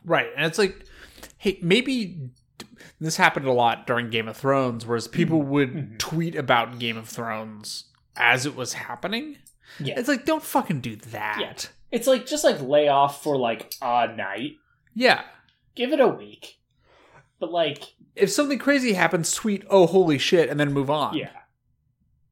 Right. 0.04 0.28
And 0.36 0.46
it's 0.46 0.58
like, 0.58 0.84
hey, 1.38 1.58
maybe 1.62 2.30
this 3.00 3.16
happened 3.16 3.46
a 3.46 3.52
lot 3.52 3.86
during 3.86 4.10
Game 4.10 4.28
of 4.28 4.36
Thrones, 4.36 4.86
whereas 4.86 5.08
people 5.08 5.42
would 5.42 5.72
Mhm. 5.72 5.98
tweet 5.98 6.34
about 6.34 6.78
Game 6.78 6.96
of 6.96 7.08
Thrones 7.08 7.84
as 8.16 8.46
it 8.46 8.54
was 8.56 8.74
happening. 8.74 9.36
Yeah. 9.78 9.98
It's 9.98 10.08
like, 10.08 10.24
don't 10.24 10.42
fucking 10.42 10.80
do 10.80 10.96
that. 10.96 11.38
Yeah. 11.40 11.54
It's 11.90 12.06
like 12.06 12.26
just 12.26 12.44
like 12.44 12.60
lay 12.60 12.88
off 12.88 13.22
for 13.22 13.36
like 13.36 13.72
a 13.82 14.08
night. 14.14 14.56
yeah. 14.94 15.22
Give 15.76 15.92
it 15.92 16.00
a 16.00 16.08
week. 16.08 16.58
But 17.38 17.52
like 17.52 17.94
If 18.16 18.30
something 18.30 18.58
crazy 18.58 18.92
happens, 18.94 19.32
tweet, 19.32 19.64
oh, 19.70 19.86
holy 19.86 20.18
shit, 20.18 20.50
and 20.50 20.58
then 20.60 20.72
move 20.72 20.90
on. 20.90 21.16
Yeah. 21.16 21.30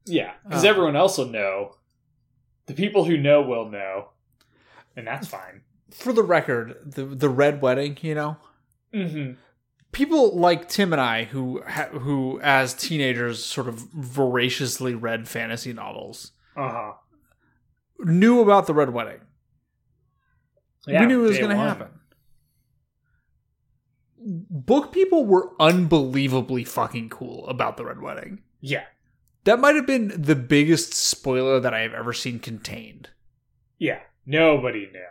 Yeah. 0.04 0.32
Because 0.44 0.64
Uh. 0.64 0.68
everyone 0.68 0.96
else 0.96 1.16
will 1.18 1.26
know. 1.28 1.76
The 2.66 2.74
people 2.74 3.04
who 3.04 3.16
know 3.16 3.40
will 3.42 3.68
know. 3.70 4.10
And 4.96 5.06
that's 5.06 5.28
fine. 5.28 5.62
For 5.90 6.12
the 6.12 6.22
record, 6.24 6.76
the, 6.84 7.04
the 7.04 7.28
Red 7.30 7.62
Wedding, 7.62 7.96
you 8.02 8.14
know? 8.14 8.36
Mm-hmm. 8.92 9.32
People 9.92 10.36
like 10.36 10.68
Tim 10.68 10.92
and 10.92 11.00
I, 11.00 11.24
who 11.24 11.60
who 11.62 12.40
as 12.42 12.74
teenagers 12.74 13.44
sort 13.44 13.68
of 13.68 13.74
voraciously 13.92 14.94
read 14.94 15.28
fantasy 15.28 15.72
novels, 15.72 16.32
Uh-huh. 16.56 16.92
knew 18.00 18.40
about 18.40 18.66
the 18.66 18.74
Red 18.74 18.90
Wedding. 18.90 19.20
Yeah, 20.86 21.00
we 21.00 21.06
knew 21.06 21.24
it 21.24 21.28
was 21.28 21.38
going 21.38 21.50
to 21.50 21.56
happen. 21.56 21.88
Book 24.20 24.92
people 24.92 25.24
were 25.26 25.50
unbelievably 25.60 26.64
fucking 26.64 27.08
cool 27.08 27.46
about 27.46 27.76
the 27.76 27.84
Red 27.84 28.00
Wedding. 28.00 28.42
Yeah. 28.60 28.84
That 29.44 29.60
might 29.60 29.76
have 29.76 29.86
been 29.86 30.08
the 30.20 30.34
biggest 30.34 30.92
spoiler 30.92 31.60
that 31.60 31.72
I 31.72 31.80
have 31.80 31.94
ever 31.94 32.12
seen 32.12 32.38
contained. 32.40 33.10
Yeah. 33.78 34.00
Nobody 34.26 34.88
knew. 34.92 35.04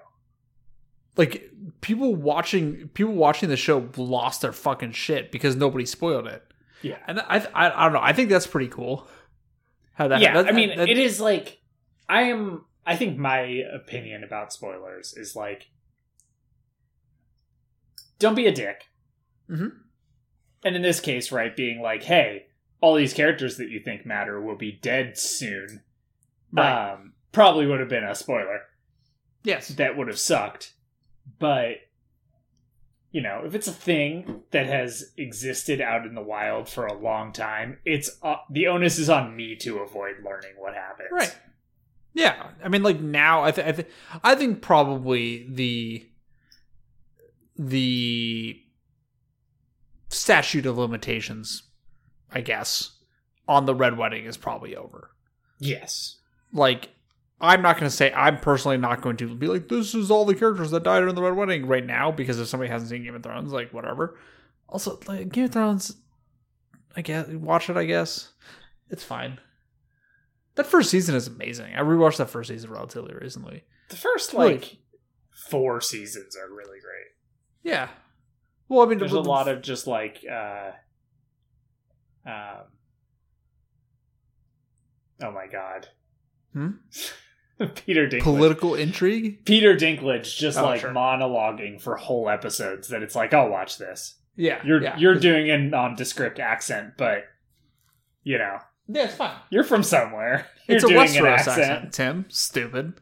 Like 1.17 1.51
people 1.81 2.15
watching 2.15 2.89
people 2.89 3.13
watching 3.13 3.49
the 3.49 3.57
show 3.57 3.89
lost 3.97 4.41
their 4.41 4.51
fucking 4.53 4.91
shit 4.91 5.31
because 5.31 5.55
nobody 5.55 5.85
spoiled 5.85 6.27
it. 6.27 6.43
Yeah. 6.81 6.97
And 7.07 7.19
I 7.21 7.37
I, 7.53 7.69
I 7.71 7.83
don't 7.85 7.93
know. 7.93 8.01
I 8.01 8.13
think 8.13 8.29
that's 8.29 8.47
pretty 8.47 8.67
cool. 8.69 9.07
How 9.93 10.07
that 10.09 10.21
yeah. 10.21 10.33
that- 10.35 10.47
I 10.47 10.51
mean, 10.51 10.77
that- 10.77 10.89
it 10.89 10.97
is 10.97 11.19
like 11.19 11.59
I 12.07 12.23
am 12.23 12.65
I 12.85 12.95
think 12.95 13.17
my 13.17 13.39
opinion 13.73 14.23
about 14.23 14.53
spoilers 14.53 15.13
is 15.17 15.35
like 15.35 15.69
don't 18.19 18.35
be 18.35 18.47
a 18.47 18.51
dick. 18.51 18.85
Mhm. 19.49 19.71
And 20.63 20.75
in 20.75 20.81
this 20.81 20.99
case, 20.99 21.31
right, 21.31 21.55
being 21.55 21.81
like, 21.81 22.03
hey, 22.03 22.47
all 22.81 22.95
these 22.95 23.13
characters 23.13 23.57
that 23.57 23.69
you 23.69 23.79
think 23.79 24.05
matter 24.05 24.41
will 24.41 24.55
be 24.55 24.71
dead 24.71 25.17
soon. 25.17 25.83
right. 26.51 26.93
Um, 26.93 27.13
probably 27.31 27.67
would 27.67 27.79
have 27.79 27.89
been 27.89 28.03
a 28.03 28.15
spoiler. 28.15 28.61
yes. 29.43 29.67
that 29.69 29.95
would 29.97 30.07
have 30.07 30.19
sucked. 30.19 30.73
But 31.39 31.77
you 33.11 33.21
know, 33.21 33.41
if 33.45 33.55
it's 33.55 33.67
a 33.67 33.71
thing 33.71 34.43
that 34.51 34.67
has 34.67 35.13
existed 35.17 35.81
out 35.81 36.05
in 36.05 36.13
the 36.13 36.21
wild 36.21 36.69
for 36.69 36.85
a 36.85 36.93
long 36.93 37.31
time, 37.31 37.79
it's 37.85 38.17
uh, 38.21 38.35
the 38.49 38.67
onus 38.67 38.99
is 38.99 39.09
on 39.09 39.35
me 39.35 39.55
to 39.55 39.79
avoid 39.79 40.15
learning 40.23 40.51
what 40.57 40.73
happens. 40.73 41.09
Right. 41.11 41.35
Yeah, 42.13 42.47
I 42.63 42.67
mean, 42.67 42.83
like 42.83 42.99
now, 42.99 43.43
I, 43.43 43.51
th- 43.51 43.67
I, 43.67 43.71
th- 43.71 43.87
I 44.23 44.35
think 44.35 44.61
probably 44.61 45.47
the 45.49 46.07
the 47.55 48.59
statute 50.09 50.65
of 50.65 50.77
limitations, 50.77 51.63
I 52.31 52.41
guess, 52.41 52.91
on 53.47 53.65
the 53.65 53.75
red 53.75 53.97
wedding 53.97 54.25
is 54.25 54.37
probably 54.37 54.75
over. 54.75 55.11
Yes. 55.59 56.17
Like, 56.53 56.89
I'm 57.39 57.61
not 57.61 57.75
going 57.77 57.89
to 57.89 57.95
say 57.95 58.11
I'm 58.13 58.39
personally 58.39 58.77
not 58.77 59.01
going 59.01 59.17
to 59.17 59.35
be 59.35 59.47
like 59.47 59.67
this 59.67 59.93
is 59.93 60.09
all 60.09 60.25
the 60.25 60.33
characters 60.35 60.71
that 60.71 60.83
died 60.83 61.03
in 61.03 61.13
the 61.13 61.21
red 61.21 61.35
wedding 61.35 61.67
right 61.67 61.85
now 61.85 62.11
because 62.11 62.39
if 62.39 62.47
somebody 62.47 62.71
hasn't 62.71 62.89
seen 62.89 63.03
Game 63.03 63.15
of 63.15 63.23
Thrones, 63.23 63.51
like 63.51 63.71
whatever. 63.73 64.17
Also, 64.67 64.99
like 65.07 65.29
Game 65.29 65.45
of 65.45 65.51
Thrones, 65.51 65.95
I 66.95 67.01
guess 67.01 67.27
watch 67.27 67.69
it. 67.69 67.77
I 67.77 67.85
guess 67.85 68.31
it's 68.89 69.03
fine. 69.03 69.39
That 70.55 70.65
first 70.65 70.89
season 70.89 71.13
is 71.13 71.27
amazing. 71.27 71.75
I 71.75 71.81
rewatched 71.81 72.17
that 72.17 72.31
first 72.31 72.49
season 72.49 72.71
relatively 72.71 73.13
recently. 73.13 73.63
The 73.89 73.95
first 73.95 74.33
like 74.33 74.77
four 75.31 75.79
seasons 75.79 76.35
are 76.35 76.49
really 76.49 76.79
great. 76.79 77.07
Yeah. 77.63 77.89
Well, 78.67 78.81
I 78.81 78.89
mean, 78.89 78.97
There's 78.97 79.13
a 79.13 79.21
lot 79.21 79.47
of 79.47 79.61
just 79.61 79.85
like 79.85 80.25
uh 80.29 80.71
um 82.25 82.63
Oh 85.21 85.31
my 85.31 85.45
god. 85.47 85.87
Hmm? 86.53 86.69
Peter 87.85 88.07
Dinklage. 88.07 88.21
political 88.23 88.75
intrigue. 88.75 89.43
Peter 89.45 89.75
Dinklage 89.75 90.37
just 90.37 90.57
Oh, 90.57 90.63
like 90.63 90.81
sure. 90.81 90.91
monologuing 90.91 91.81
for 91.81 91.95
whole 91.95 92.29
episodes 92.29 92.87
that 92.89 93.01
it's 93.03 93.15
like, 93.15 93.33
I'll 93.33 93.49
watch 93.49 93.77
this. 93.77 94.15
Yeah, 94.35 94.61
You're 94.63 94.81
yeah. 94.83 94.95
you're 94.97 95.15
doing 95.15 95.49
a 95.49 95.57
nondescript 95.57 96.37
accent, 96.39 96.93
but 96.97 97.23
you 98.23 98.37
know, 98.37 98.59
yeah, 98.87 99.05
it's 99.05 99.15
fine. 99.15 99.35
you're 99.49 99.63
from 99.63 99.81
somewhere. 99.83 100.45
You're 100.67 100.77
it's 100.77 100.85
a 100.85 100.89
Westeros 100.89 101.37
accent. 101.47 101.93
Tim. 101.93 102.25
Stupid. 102.29 102.93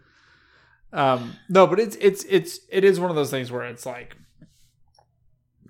Um, 0.94 1.36
no, 1.50 1.68
but 1.68 1.80
it's 1.80 1.96
it's 2.00 2.24
it's 2.30 2.60
it 2.70 2.84
is 2.86 3.00
one 3.00 3.10
of 3.10 3.16
those 3.18 3.32
things 3.32 3.52
where 3.52 3.66
it's 3.66 3.86
like, 3.86 4.16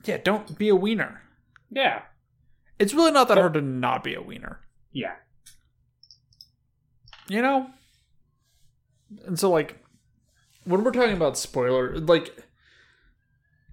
yeah, 0.04 0.18
don't 0.18 0.58
be 0.58 0.70
a 0.70 0.76
wiener. 0.76 1.22
Yeah. 1.72 2.02
It's 2.78 2.94
really 2.94 3.12
not 3.12 3.28
that 3.30 3.36
But- 3.36 3.42
hard 3.42 3.54
to 3.56 3.62
not 3.62 4.04
be 4.04 4.14
a 4.14 4.22
wiener, 4.22 4.60
Yeah. 4.92 5.14
you 7.28 7.42
know. 7.42 7.70
And 9.26 9.40
so, 9.40 9.50
like, 9.50 9.84
when 10.64 10.84
we're 10.84 10.92
talking 10.92 11.16
about 11.16 11.38
spoiler, 11.38 11.98
like, 12.00 12.36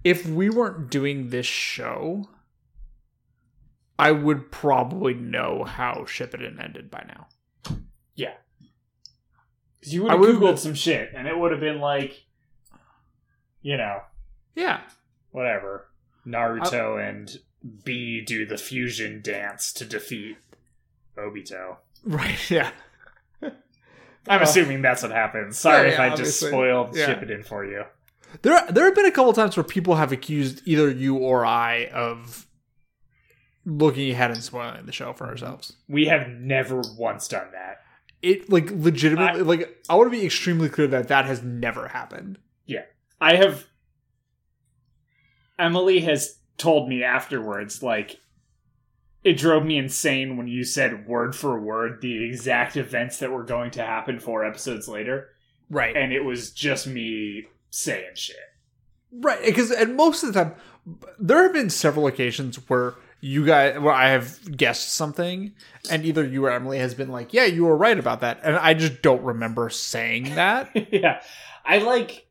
if 0.03 0.25
we 0.25 0.49
weren't 0.49 0.89
doing 0.89 1.29
this 1.29 1.45
show, 1.45 2.29
I 3.97 4.11
would 4.11 4.51
probably 4.51 5.13
know 5.13 5.63
how 5.63 6.03
Shippuden 6.05 6.61
ended 6.63 6.91
by 6.91 7.05
now. 7.07 7.27
Yeah. 8.15 8.33
Because 9.79 9.93
you 9.93 10.03
would 10.03 10.11
I 10.11 10.15
have 10.15 10.25
Googled 10.25 10.59
some 10.59 10.73
shit 10.73 11.11
and 11.15 11.27
it 11.27 11.37
would 11.37 11.51
have 11.51 11.59
been 11.61 11.79
like 11.79 12.25
you 13.61 13.77
know, 13.77 14.01
Yeah, 14.55 14.81
whatever. 15.31 15.87
Naruto 16.27 16.97
and 17.09 17.37
B 17.83 18.21
do 18.21 18.45
the 18.45 18.57
fusion 18.57 19.21
dance 19.21 19.71
to 19.73 19.85
defeat 19.85 20.37
Obito. 21.17 21.77
right. 22.03 22.37
Yeah. 22.51 22.71
I'm 24.27 24.39
Uh, 24.39 24.43
assuming 24.43 24.81
that's 24.81 25.03
what 25.03 25.11
happens. 25.11 25.57
Sorry 25.57 25.87
yeah, 25.87 25.93
if 25.93 25.99
yeah, 25.99 26.03
I 26.05 26.09
just 26.09 26.21
obviously. 26.43 26.49
spoiled 26.49 26.95
Yeah. 26.95 27.21
in 27.21 27.43
for 27.43 27.65
you. 27.65 27.83
There, 28.41 28.65
there 28.71 28.85
have 28.85 28.95
been 28.95 29.05
a 29.05 29.11
couple 29.11 29.31
times 29.33 29.55
where 29.55 29.63
people 29.63 29.95
have 29.95 30.11
accused 30.11 30.61
either 30.65 30.89
you 30.89 31.15
or 31.17 31.45
I 31.45 31.85
of 31.93 32.47
looking 33.65 34.09
ahead 34.11 34.31
and 34.31 34.43
spoiling 34.43 34.85
the 34.85 34.91
show 34.91 35.13
for 35.13 35.27
ourselves. 35.27 35.73
We 35.87 36.05
have 36.07 36.27
never 36.29 36.81
once 36.97 37.27
done 37.27 37.47
that. 37.53 37.79
it 38.21 38.49
like 38.49 38.71
legitimately 38.71 39.41
like 39.43 39.83
I 39.89 39.95
want 39.95 40.11
to 40.11 40.17
be 40.17 40.25
extremely 40.25 40.69
clear 40.69 40.87
that 40.87 41.09
that 41.09 41.25
has 41.25 41.43
never 41.43 41.89
happened. 41.89 42.39
Yeah, 42.65 42.83
I 43.21 43.35
have. 43.35 43.65
Emily 45.59 45.99
has 46.01 46.39
told 46.57 46.89
me 46.89 47.03
afterwards, 47.03 47.83
like, 47.83 48.17
it 49.23 49.37
drove 49.37 49.65
me 49.65 49.77
insane 49.77 50.37
when 50.37 50.47
you 50.47 50.63
said 50.63 51.07
word 51.07 51.35
for 51.35 51.59
word 51.59 52.01
the 52.01 52.23
exact 52.23 52.75
events 52.77 53.19
that 53.19 53.31
were 53.31 53.43
going 53.43 53.71
to 53.71 53.83
happen 53.83 54.19
four 54.19 54.45
episodes 54.45 54.87
later, 54.87 55.29
Right. 55.69 55.95
and 55.95 56.11
it 56.11 56.23
was 56.25 56.51
just 56.51 56.87
me 56.87 57.45
saying 57.69 58.11
shit. 58.15 58.35
Right, 59.11 59.43
because 59.45 59.71
and 59.71 59.95
most 59.95 60.23
of 60.23 60.33
the 60.33 60.43
time, 60.43 60.55
there 61.19 61.43
have 61.43 61.53
been 61.53 61.69
several 61.69 62.07
occasions 62.07 62.57
where 62.67 62.95
you 63.21 63.45
guys, 63.45 63.79
where 63.79 63.93
I 63.93 64.09
have 64.09 64.57
guessed 64.57 64.91
something, 64.93 65.53
and 65.89 66.03
either 66.05 66.25
you 66.25 66.45
or 66.45 66.51
Emily 66.51 66.79
has 66.79 66.93
been 66.93 67.09
like, 67.09 67.33
"Yeah, 67.33 67.45
you 67.45 67.63
were 67.65 67.77
right 67.77 67.97
about 67.97 68.19
that," 68.21 68.39
and 68.43 68.55
I 68.57 68.73
just 68.73 69.01
don't 69.01 69.21
remember 69.23 69.69
saying 69.69 70.23
that. 70.35 70.71
yeah. 70.91 71.21
I 71.63 71.77
like 71.77 72.27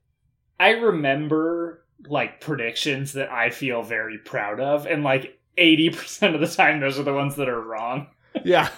I 0.60 0.70
remember 0.70 1.84
like 2.08 2.40
predictions 2.40 3.12
that 3.14 3.30
I 3.30 3.50
feel 3.50 3.82
very 3.82 4.18
proud 4.18 4.58
of 4.60 4.86
and 4.86 5.02
like 5.04 5.38
80% 5.58 6.34
of 6.34 6.40
the 6.40 6.46
time 6.46 6.80
those 6.80 6.98
are 6.98 7.02
the 7.02 7.12
ones 7.14 7.36
that 7.36 7.48
are 7.48 7.60
wrong. 7.60 8.08
yeah, 8.44 8.68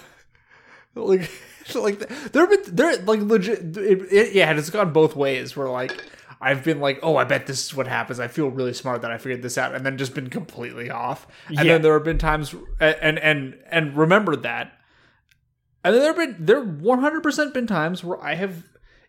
like, 0.95 1.29
like 1.75 1.99
there 2.31 2.47
have 2.47 2.65
been 2.65 2.75
there 2.75 2.97
like 3.03 3.21
legit. 3.21 3.77
It, 3.77 4.01
it, 4.11 4.33
yeah, 4.33 4.51
it's 4.53 4.69
gone 4.69 4.93
both 4.93 5.15
ways. 5.15 5.55
Where 5.55 5.69
like 5.69 6.03
I've 6.41 6.63
been 6.63 6.79
like, 6.79 6.99
"Oh, 7.01 7.15
I 7.15 7.23
bet 7.23 7.47
this 7.47 7.65
is 7.65 7.73
what 7.73 7.87
happens." 7.87 8.19
I 8.19 8.27
feel 8.27 8.49
really 8.49 8.73
smart 8.73 9.01
that 9.01 9.11
I 9.11 9.17
figured 9.17 9.41
this 9.41 9.57
out, 9.57 9.73
and 9.73 9.85
then 9.85 9.97
just 9.97 10.13
been 10.13 10.29
completely 10.29 10.89
off. 10.89 11.27
And 11.47 11.57
Yeah. 11.59 11.63
then 11.63 11.81
there 11.81 11.93
have 11.93 12.03
been 12.03 12.17
times, 12.17 12.53
and 12.79 13.17
and 13.19 13.57
and 13.69 13.95
remembered 13.95 14.43
that. 14.43 14.73
And 15.83 15.93
then 15.93 16.01
there 16.01 16.13
have 16.13 16.37
been 16.37 16.45
there 16.45 16.61
one 16.63 16.99
hundred 16.99 17.23
percent 17.23 17.53
been 17.53 17.67
times 17.67 18.03
where 18.03 18.21
I 18.21 18.35
have, 18.35 18.63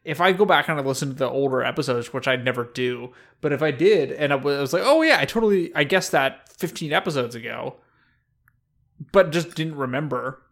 if 0.06 0.20
I 0.20 0.32
go 0.32 0.44
back 0.46 0.68
and 0.68 0.78
I 0.78 0.82
listen 0.82 1.08
to 1.08 1.14
the 1.14 1.28
older 1.28 1.62
episodes, 1.62 2.12
which 2.12 2.26
I'd 2.28 2.44
never 2.44 2.64
do, 2.64 3.12
but 3.40 3.52
if 3.52 3.62
I 3.62 3.70
did, 3.72 4.12
and 4.12 4.32
I 4.32 4.36
was 4.36 4.72
like, 4.72 4.82
oh 4.84 5.02
yeah, 5.02 5.18
I 5.20 5.24
totally, 5.24 5.74
I 5.74 5.84
guessed 5.84 6.12
that 6.12 6.50
fifteen 6.52 6.92
episodes 6.92 7.34
ago, 7.34 7.76
but 9.12 9.30
just 9.32 9.54
didn't 9.54 9.76
remember. 9.76 10.42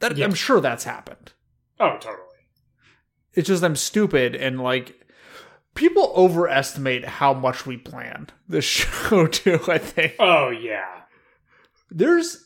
That 0.00 0.16
Yeah. 0.16 0.26
I'm 0.26 0.34
sure 0.34 0.60
that's 0.60 0.84
happened. 0.84 1.32
Oh, 1.80 1.96
totally. 2.00 2.24
It's 3.34 3.48
just 3.48 3.64
I'm 3.64 3.76
stupid 3.76 4.34
and 4.34 4.60
like 4.60 4.94
people 5.74 6.12
overestimate 6.16 7.04
how 7.04 7.32
much 7.34 7.66
we 7.66 7.76
plan 7.76 8.28
this 8.48 8.64
show 8.64 9.26
too. 9.26 9.60
I 9.68 9.78
think 9.78 10.14
Oh 10.18 10.50
yeah. 10.50 11.02
there's 11.90 12.44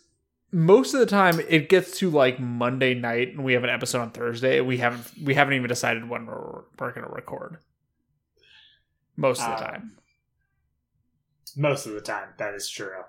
most 0.52 0.92
of 0.94 1.00
the 1.00 1.06
time 1.06 1.40
it 1.48 1.68
gets 1.68 1.98
to 1.98 2.10
like 2.10 2.38
Monday 2.38 2.92
night 2.94 3.28
and 3.28 3.42
we 3.42 3.54
have 3.54 3.64
an 3.64 3.70
episode 3.70 4.00
on 4.00 4.10
Thursday. 4.10 4.60
We 4.60 4.76
haven't 4.78 5.10
we 5.22 5.34
haven't 5.34 5.54
even 5.54 5.68
decided 5.68 6.08
when 6.08 6.26
we're 6.26 6.62
we're 6.78 6.92
gonna 6.92 7.08
record. 7.08 7.58
Most 9.16 9.40
of 9.42 9.58
the 9.58 9.64
Um, 9.66 9.70
time, 9.72 9.96
Most 11.56 11.86
of 11.86 11.92
the 11.92 12.00
time 12.00 12.30
that 12.38 12.54
is 12.54 12.68
true. 12.68 13.02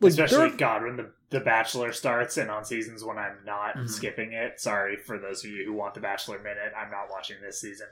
like, 0.00 0.10
Especially 0.10 0.48
there- 0.48 0.56
God 0.56 0.82
when 0.82 0.96
the 0.96 1.12
the 1.30 1.40
Bachelor 1.40 1.92
starts 1.92 2.36
and 2.36 2.50
on 2.52 2.64
seasons 2.64 3.02
when 3.02 3.18
I'm 3.18 3.38
not 3.44 3.74
Mhm. 3.74 3.88
skipping 3.90 4.32
it. 4.32 4.60
Sorry 4.60 4.96
for 4.96 5.18
those 5.18 5.44
of 5.44 5.50
you 5.50 5.64
who 5.64 5.72
want 5.72 5.94
the 5.94 6.00
Bachelor 6.00 6.38
minute. 6.38 6.72
I'm 6.76 6.88
not 6.90 7.10
watching 7.10 7.40
this 7.42 7.60
season. 7.60 7.88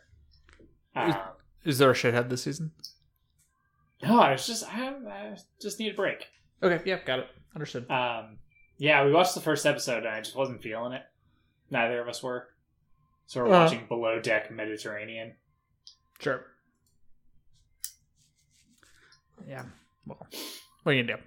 Is- 0.97 1.15
Um, 1.15 1.21
is 1.65 1.79
there 1.79 1.91
a 1.91 1.95
shithead 1.95 2.29
this 2.29 2.45
season? 2.45 2.71
no, 4.03 4.21
I 4.21 4.33
was 4.33 4.47
just 4.47 4.63
I, 4.73 4.89
I 4.89 5.37
just 5.61 5.81
need 5.81 5.93
a 5.93 5.97
break. 5.97 6.29
Okay, 6.63 6.81
yeah, 6.89 7.03
got 7.05 7.19
it, 7.21 7.29
understood. 7.57 7.91
Um, 7.91 8.39
yeah, 8.79 9.05
we 9.05 9.13
watched 9.13 9.35
the 9.35 9.41
first 9.41 9.67
episode 9.67 9.99
and 10.05 10.09
I 10.09 10.21
just 10.21 10.37
wasn't 10.37 10.63
feeling 10.63 10.93
it. 10.93 11.03
Neither 11.71 12.01
of 12.01 12.09
us 12.09 12.23
were. 12.23 12.49
So 13.27 13.41
we're 13.43 13.49
Uh-huh. 13.51 13.65
watching 13.65 13.87
Below 13.87 14.21
Deck 14.21 14.51
Mediterranean. 14.51 15.35
Sure. 16.21 16.45
Yeah. 19.49 19.65
Well, 20.07 20.27
what 20.83 20.93
are 20.93 20.95
you 20.95 21.03
gonna 21.05 21.17
do? 21.19 21.23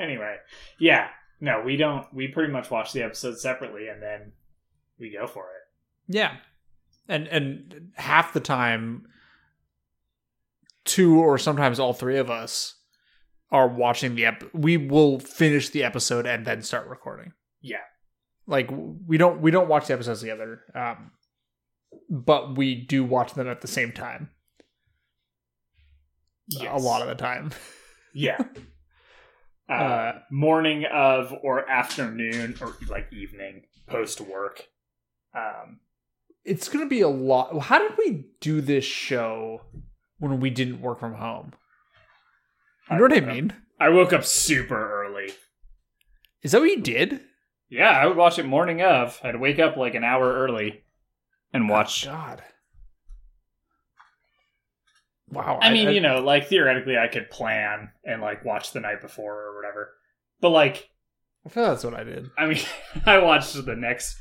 Anyway, 0.00 0.36
yeah, 0.78 1.08
no, 1.40 1.62
we 1.64 1.76
don't. 1.76 2.12
We 2.12 2.28
pretty 2.28 2.52
much 2.52 2.70
watch 2.70 2.92
the 2.92 3.02
episode 3.02 3.38
separately 3.38 3.88
and 3.88 4.02
then 4.02 4.32
we 4.98 5.10
go 5.10 5.26
for 5.26 5.44
it. 5.44 6.14
Yeah. 6.14 6.36
And 7.08 7.26
and 7.28 7.92
half 7.94 8.32
the 8.32 8.40
time 8.40 9.06
two 10.84 11.18
or 11.20 11.38
sometimes 11.38 11.78
all 11.80 11.92
three 11.92 12.18
of 12.18 12.30
us 12.30 12.74
are 13.50 13.68
watching 13.68 14.14
the 14.14 14.26
ep 14.26 14.44
we 14.52 14.76
will 14.76 15.18
finish 15.18 15.70
the 15.70 15.82
episode 15.84 16.26
and 16.26 16.46
then 16.46 16.62
start 16.62 16.86
recording. 16.88 17.32
Yeah. 17.60 17.78
Like 18.46 18.70
we 18.70 19.16
don't 19.18 19.40
we 19.40 19.50
don't 19.50 19.68
watch 19.68 19.86
the 19.86 19.94
episodes 19.94 20.20
together. 20.20 20.60
Um 20.74 21.12
but 22.10 22.56
we 22.56 22.74
do 22.74 23.04
watch 23.04 23.34
them 23.34 23.48
at 23.48 23.60
the 23.60 23.68
same 23.68 23.92
time. 23.92 24.30
Yes. 26.48 26.82
A 26.82 26.84
lot 26.84 27.02
of 27.02 27.08
the 27.08 27.14
time. 27.14 27.50
Yeah. 28.14 28.38
Uh, 29.70 29.72
Uh, 29.72 30.12
morning 30.30 30.84
of 30.90 31.32
or 31.42 31.68
afternoon 31.70 32.56
or 32.60 32.74
like 32.88 33.12
evening 33.12 33.64
post 33.86 34.20
work. 34.22 34.66
Um, 35.36 35.80
It's 36.44 36.68
going 36.70 36.84
to 36.84 36.88
be 36.88 37.02
a 37.02 37.08
lot. 37.08 37.56
How 37.60 37.78
did 37.78 37.92
we 37.98 38.24
do 38.40 38.62
this 38.62 38.84
show 38.84 39.60
when 40.18 40.40
we 40.40 40.48
didn't 40.48 40.80
work 40.80 40.98
from 40.98 41.14
home? 41.14 41.52
You 42.90 42.96
know 42.96 43.02
what 43.02 43.12
I 43.12 43.16
woke 43.16 43.22
up- 43.28 43.34
mean? 43.34 43.52
I 43.80 43.88
woke 43.90 44.12
up 44.12 44.24
super 44.24 45.04
early. 45.04 45.30
Is 46.42 46.52
that 46.52 46.60
what 46.60 46.70
you 46.70 46.80
did? 46.80 47.20
Yeah, 47.68 47.90
I 47.90 48.06
would 48.06 48.16
watch 48.16 48.38
it 48.38 48.46
morning 48.46 48.82
of. 48.82 49.20
I'd 49.22 49.40
wake 49.40 49.58
up 49.58 49.76
like 49.76 49.94
an 49.94 50.04
hour 50.04 50.32
early 50.32 50.84
and 51.52 51.64
oh, 51.64 51.72
watch. 51.72 52.06
God. 52.06 52.42
Wow. 55.30 55.58
I 55.60 55.70
mean, 55.70 55.90
you 55.90 56.00
know, 56.00 56.20
like 56.20 56.48
theoretically, 56.48 56.96
I 56.96 57.08
could 57.08 57.30
plan 57.30 57.90
and 58.04 58.22
like 58.22 58.44
watch 58.44 58.72
the 58.72 58.80
night 58.80 59.02
before 59.02 59.34
or 59.34 59.56
whatever. 59.56 59.90
But 60.40 60.50
like, 60.50 60.88
I 61.44 61.50
feel 61.50 61.64
that's 61.64 61.84
what 61.84 61.94
I 61.94 62.04
did. 62.04 62.30
I 62.38 62.46
mean, 62.46 62.62
I 63.06 63.18
watched 63.18 63.54
the 63.64 63.76
next 63.76 64.16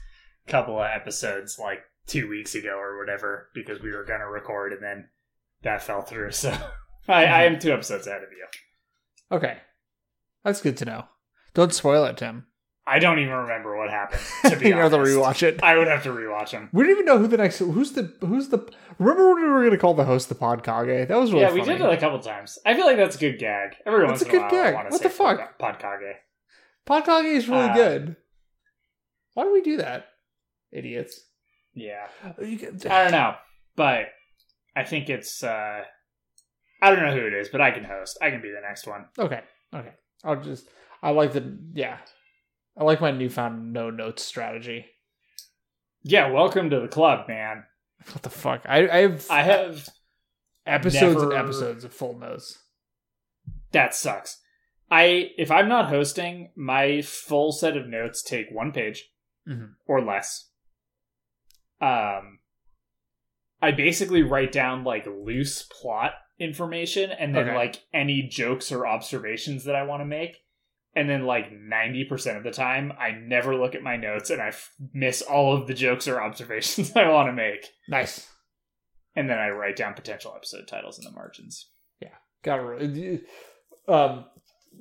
couple 0.47 0.77
of 0.77 0.89
episodes 0.93 1.57
like 1.57 1.79
two 2.07 2.29
weeks 2.29 2.55
ago 2.55 2.77
or 2.77 2.97
whatever 2.97 3.49
because 3.53 3.81
we 3.81 3.91
were 3.91 4.05
gonna 4.05 4.29
record 4.29 4.73
and 4.73 4.83
then 4.83 5.09
that 5.63 5.81
fell 5.81 6.01
through. 6.01 6.31
So 6.37 6.55
I, 7.07 7.25
I 7.25 7.43
am 7.43 7.59
two 7.59 7.71
episodes 7.71 8.07
ahead 8.07 8.23
of 8.23 8.29
you. 8.31 8.45
Okay. 9.37 9.57
That's 10.43 10.61
good 10.61 10.77
to 10.77 10.85
know. 10.85 11.05
Don't 11.53 11.73
spoil 11.73 12.05
it, 12.05 12.17
Tim. 12.17 12.45
I 12.89 12.99
don't 12.99 13.19
even 13.19 13.33
remember 13.33 13.75
what 13.77 13.89
happened. 13.89 14.21
To 14.51 14.55
be 14.55 14.69
you 14.69 14.75
have 14.75 14.91
to 14.91 14.97
rewatch 14.97 15.43
it. 15.43 15.61
I 15.61 15.75
would 15.77 15.87
have 15.87 16.03
to 16.03 16.09
rewatch 16.09 16.51
them. 16.51 16.69
We 16.71 16.83
didn't 16.83 16.95
even 16.97 17.05
know 17.05 17.17
who 17.17 17.27
the 17.27 17.35
next 17.35 17.59
who's 17.59 17.91
the 17.91 18.13
who's 18.21 18.47
the 18.47 18.59
remember 18.97 19.33
when 19.33 19.43
we 19.43 19.49
were 19.49 19.63
gonna 19.65 19.77
call 19.77 19.93
the 19.93 20.05
host 20.05 20.29
the 20.29 20.35
Podkage? 20.35 21.09
That 21.09 21.17
was 21.19 21.31
really 21.33 21.43
yeah, 21.43 21.51
we 21.53 21.61
did 21.61 21.81
it 21.81 21.89
a 21.89 21.97
couple 21.97 22.19
times. 22.19 22.57
I 22.65 22.75
feel 22.75 22.85
like 22.85 22.95
that's 22.95 23.17
a 23.17 23.19
good 23.19 23.39
gag. 23.39 23.75
Every 23.85 24.07
That's 24.07 24.11
once 24.11 24.21
a 24.21 24.25
in 24.25 24.31
good 24.31 24.37
a 24.37 24.41
while, 24.43 24.51
gag. 24.51 24.85
To 24.85 24.89
What 24.91 25.03
the 25.03 25.09
fuck? 25.09 25.59
Podkage. 25.59 26.13
Podkage 26.87 27.25
is 27.35 27.49
really 27.49 27.69
Uh, 27.69 27.75
good. 27.75 28.15
Why 29.33 29.43
do 29.43 29.51
we 29.51 29.61
do 29.61 29.77
that? 29.77 30.05
Idiots. 30.71 31.19
Yeah. 31.73 32.07
I 32.23 33.03
don't 33.03 33.11
know, 33.11 33.35
but 33.75 34.05
I 34.75 34.83
think 34.85 35.09
it's. 35.09 35.43
uh 35.43 35.81
I 36.81 36.91
don't 36.91 37.03
know 37.05 37.13
who 37.15 37.25
it 37.27 37.33
is, 37.33 37.49
but 37.49 37.61
I 37.61 37.71
can 37.71 37.83
host. 37.83 38.17
I 38.21 38.29
can 38.29 38.41
be 38.41 38.49
the 38.49 38.61
next 38.61 38.85
one. 38.87 39.05
Okay. 39.17 39.41
Okay. 39.73 39.93
I'll 40.23 40.41
just 40.41 40.67
I 41.01 41.11
like 41.11 41.33
the 41.33 41.57
yeah. 41.73 41.97
I 42.77 42.83
like 42.83 43.01
my 43.01 43.11
newfound 43.11 43.73
no 43.73 43.89
notes 43.89 44.23
strategy. 44.23 44.85
Yeah, 46.03 46.29
welcome 46.31 46.69
to 46.69 46.79
the 46.79 46.87
club, 46.87 47.27
man. 47.27 47.63
What 48.11 48.21
the 48.21 48.29
fuck? 48.29 48.61
I, 48.67 48.87
I 48.87 48.97
have 49.01 49.25
I 49.29 49.41
have 49.43 49.89
episodes 50.65 51.21
and 51.21 51.33
episodes 51.33 51.83
of 51.83 51.93
full 51.93 52.17
notes. 52.17 52.57
that 53.71 53.95
sucks. 53.95 54.39
I 54.91 55.31
if 55.37 55.49
I'm 55.51 55.67
not 55.67 55.89
hosting, 55.89 56.51
my 56.55 57.01
full 57.01 57.51
set 57.51 57.75
of 57.75 57.87
notes 57.87 58.21
take 58.23 58.47
one 58.51 58.71
page 58.71 59.09
Mhm. 59.47 59.71
or 59.87 60.01
less. 60.01 60.49
Um, 61.81 62.39
I 63.61 63.71
basically 63.71 64.21
write 64.23 64.51
down 64.51 64.83
like 64.83 65.05
loose 65.07 65.63
plot 65.63 66.13
information 66.39 67.11
and 67.11 67.35
then 67.35 67.47
Okay. 67.49 67.55
like 67.57 67.83
any 67.93 68.21
jokes 68.23 68.71
or 68.71 68.85
observations 68.87 69.63
that 69.65 69.75
I 69.75 69.83
want 69.83 70.01
to 70.01 70.05
make. 70.05 70.37
And 70.95 71.07
then 71.09 71.25
like 71.25 71.51
90% 71.51 72.37
of 72.37 72.43
the 72.43 72.51
time, 72.51 72.91
I 72.99 73.11
never 73.11 73.55
look 73.55 73.75
at 73.75 73.83
my 73.83 73.97
notes 73.97 74.29
and 74.31 74.41
I 74.41 74.47
f- 74.47 74.71
miss 74.93 75.21
all 75.21 75.55
of 75.55 75.67
the 75.67 75.73
jokes 75.75 76.07
or 76.07 76.19
observations 76.21 76.91
I 76.95 77.07
want 77.09 77.27
to 77.29 77.33
make. 77.33 77.67
Nice. 77.87 78.27
And 79.15 79.29
then 79.29 79.37
I 79.37 79.49
write 79.49 79.75
down 79.75 79.93
potential 79.93 80.33
episode 80.35 80.67
titles 80.67 80.97
in 80.97 81.03
the 81.03 81.11
margins. 81.11 81.67
Yeah. 82.01 82.09
Got 82.43 82.57
to 82.57 83.19
um 83.87 84.25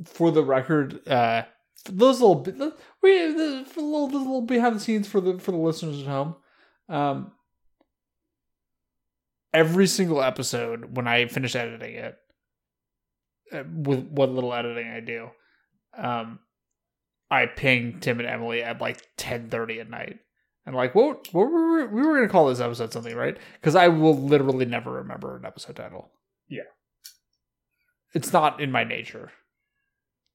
for 0.05 0.31
the 0.31 0.43
record 0.45 1.07
uh 1.09 1.43
those 1.89 2.21
little 2.21 2.35
bit 2.37 2.57
we 3.03 3.29
the, 3.33 3.67
the 3.75 3.81
little, 3.81 4.09
the 4.09 4.19
little 4.19 4.43
behind 4.43 4.75
the 4.77 4.81
scenes 4.81 5.07
for 5.09 5.21
the 5.21 5.39
for 5.39 5.53
the 5.53 5.57
listeners 5.59 6.01
at 6.01 6.07
home 6.09 6.35
um 6.89 7.33
every 9.57 9.87
single 9.87 10.23
episode 10.23 10.97
when 10.97 11.07
i 11.09 11.27
finish 11.27 11.55
editing 11.57 11.95
it 11.95 12.17
uh, 13.53 13.63
with 13.73 14.05
what 14.11 14.31
little 14.31 14.53
editing 14.55 14.89
i 14.89 15.01
do 15.01 15.29
um 15.97 16.39
i 17.31 17.47
ping 17.47 17.99
tim 18.01 18.19
and 18.21 18.29
emily 18.29 18.63
at 18.63 18.81
like 18.81 19.01
10:30 19.17 19.81
at 19.81 19.91
night 19.91 20.19
And 20.67 20.75
like, 20.75 20.95
what, 20.97 21.29
what 21.33 21.51
were 21.51 21.77
we, 21.77 21.85
we 21.87 22.03
were 22.03 22.17
going 22.17 22.27
to 22.29 22.33
call 22.33 22.49
this 22.49 22.59
episode 22.59 22.93
something, 22.93 23.15
right? 23.15 23.39
Because 23.61 23.77
I 23.77 23.87
will 23.87 24.17
literally 24.19 24.65
never 24.67 24.91
remember 24.95 25.37
an 25.37 25.45
episode 25.45 25.77
title. 25.77 26.11
Yeah. 26.49 26.67
It's 28.15 28.33
not 28.33 28.61
in 28.61 28.73
my 28.73 28.83
nature. 28.83 29.31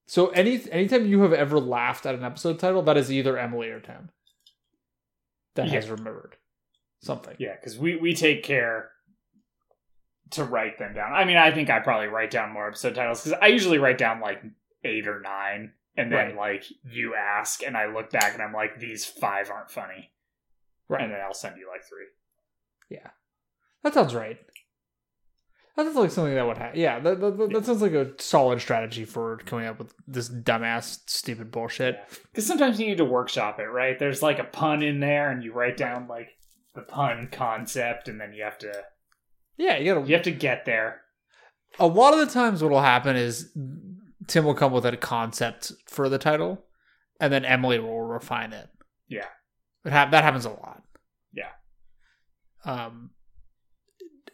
So 0.08 0.30
any 0.30 0.62
anytime 0.72 1.06
you 1.06 1.22
have 1.24 1.34
ever 1.34 1.60
laughed 1.60 2.06
at 2.06 2.16
an 2.16 2.24
episode 2.24 2.60
title, 2.60 2.82
that 2.84 2.96
is 2.96 3.12
either 3.12 3.38
Emily 3.38 3.70
or 3.72 3.82
Tim 3.82 4.10
that 5.56 5.68
Yeah. 5.68 5.74
has 5.74 5.90
remembered 5.90 6.38
something. 7.02 7.36
Yeah, 7.38 7.56
because 7.60 7.78
we 7.78 7.98
we 7.98 8.14
take 8.14 8.42
care 8.42 8.92
to 10.32 10.44
write 10.44 10.80
them 10.80 10.94
down. 10.94 11.14
I 11.14 11.26
mean, 11.26 11.38
I 11.38 11.52
think 11.52 11.70
I 11.70 11.80
probably 11.80 12.08
write 12.08 12.32
down 12.32 12.52
more 12.54 12.68
episode 12.68 12.96
titles 12.96 13.24
because 13.24 13.40
I 13.42 13.48
usually 13.48 13.78
write 13.78 13.98
down 13.98 14.20
like 14.22 14.42
eight 14.84 15.08
or 15.08 15.20
nine, 15.22 15.74
and 15.98 16.12
then 16.12 16.36
like 16.36 16.64
you 16.84 17.16
ask, 17.16 17.64
and 17.64 17.76
I 17.78 17.88
look 17.88 18.10
back 18.12 18.34
and 18.34 18.42
I'm 18.42 18.54
like, 18.54 18.80
these 18.80 19.06
five 19.06 19.50
aren't 19.52 19.72
funny, 19.72 20.12
Right. 20.88 21.02
and 21.04 21.12
then 21.14 21.20
I'll 21.22 21.34
send 21.34 21.58
you 21.58 21.68
like 21.72 21.84
three. 21.88 22.06
Yeah, 22.90 23.10
That 23.84 23.94
sounds 23.94 24.14
right. 24.16 24.38
That 25.78 25.86
sounds 25.86 25.96
like 25.96 26.12
something 26.12 26.36
that 26.36 26.46
would 26.46 26.58
happen. 26.58 26.78
Yeah, 26.80 27.00
that, 27.00 27.22
that, 27.22 27.38
that, 27.38 27.50
that 27.54 27.66
sounds 27.66 27.82
like 27.82 27.94
a 27.94 28.12
solid 28.18 28.60
strategy 28.60 29.06
for 29.06 29.38
coming 29.46 29.68
up 29.68 29.80
with 29.80 29.94
this 30.06 30.30
dumbass, 30.30 31.00
stupid 31.08 31.50
bullshit. 31.50 31.98
Because 32.32 32.46
sometimes 32.46 32.78
you 32.80 32.88
need 32.88 32.98
to 32.98 33.06
workshop 33.06 33.58
it, 33.60 33.68
right? 33.68 33.98
There's 33.98 34.22
like 34.22 34.38
a 34.40 34.44
pun 34.44 34.84
in 34.84 35.00
there, 35.00 35.32
and 35.32 35.42
you 35.44 35.54
write 35.54 35.78
down 35.78 36.08
like 36.10 36.28
the 36.76 36.82
pun 36.82 37.30
concept, 37.32 38.10
and 38.10 38.20
then 38.20 38.34
you 38.34 38.44
have 38.44 38.58
to 38.60 38.74
Yeah, 39.58 39.78
you 39.78 39.94
gotta. 39.94 40.08
you 40.08 40.14
have 40.16 40.24
to 40.24 40.32
get 40.32 40.66
there. 40.66 41.02
A 41.80 41.88
lot 41.88 42.14
of 42.14 42.20
the 42.20 42.34
times, 42.34 42.62
what 42.62 42.72
will 42.72 42.82
happen 42.82 43.16
is 43.16 43.52
Tim 44.28 44.46
will 44.46 44.54
come 44.54 44.72
with 44.72 44.86
a 44.86 44.98
concept 44.98 45.72
for 45.88 46.10
the 46.10 46.18
title, 46.18 46.66
and 47.20 47.32
then 47.32 47.46
Emily 47.46 47.80
will 47.80 48.02
refine 48.02 48.54
it. 48.54 48.70
Yeah. 49.08 49.28
It 49.86 49.92
ha- 49.92 50.10
that 50.12 50.24
happens 50.24 50.46
a 50.46 50.50
lot. 50.50 50.84
Yeah. 51.34 51.50
Um, 52.66 53.12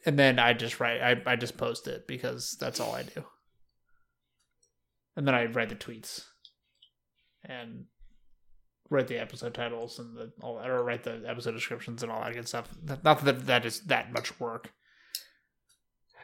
and 0.05 0.17
then 0.17 0.39
I 0.39 0.53
just 0.53 0.79
write. 0.79 1.01
I 1.01 1.21
I 1.31 1.35
just 1.35 1.57
post 1.57 1.87
it 1.87 2.07
because 2.07 2.57
that's 2.59 2.79
all 2.79 2.93
I 2.93 3.03
do. 3.03 3.23
And 5.15 5.27
then 5.27 5.33
I 5.35 5.45
write 5.45 5.69
the 5.69 5.75
tweets, 5.75 6.21
and 7.43 7.85
write 8.89 9.07
the 9.07 9.19
episode 9.19 9.53
titles 9.53 9.99
and 9.99 10.15
the 10.15 10.31
all 10.41 10.57
that, 10.57 10.69
or 10.69 10.83
write 10.83 11.03
the 11.03 11.23
episode 11.27 11.53
descriptions 11.53 12.03
and 12.03 12.11
all 12.11 12.21
that 12.21 12.33
good 12.33 12.47
stuff. 12.47 12.69
Not 13.03 13.23
that 13.25 13.47
that 13.47 13.65
is 13.65 13.81
that 13.81 14.11
much 14.11 14.39
work. 14.39 14.73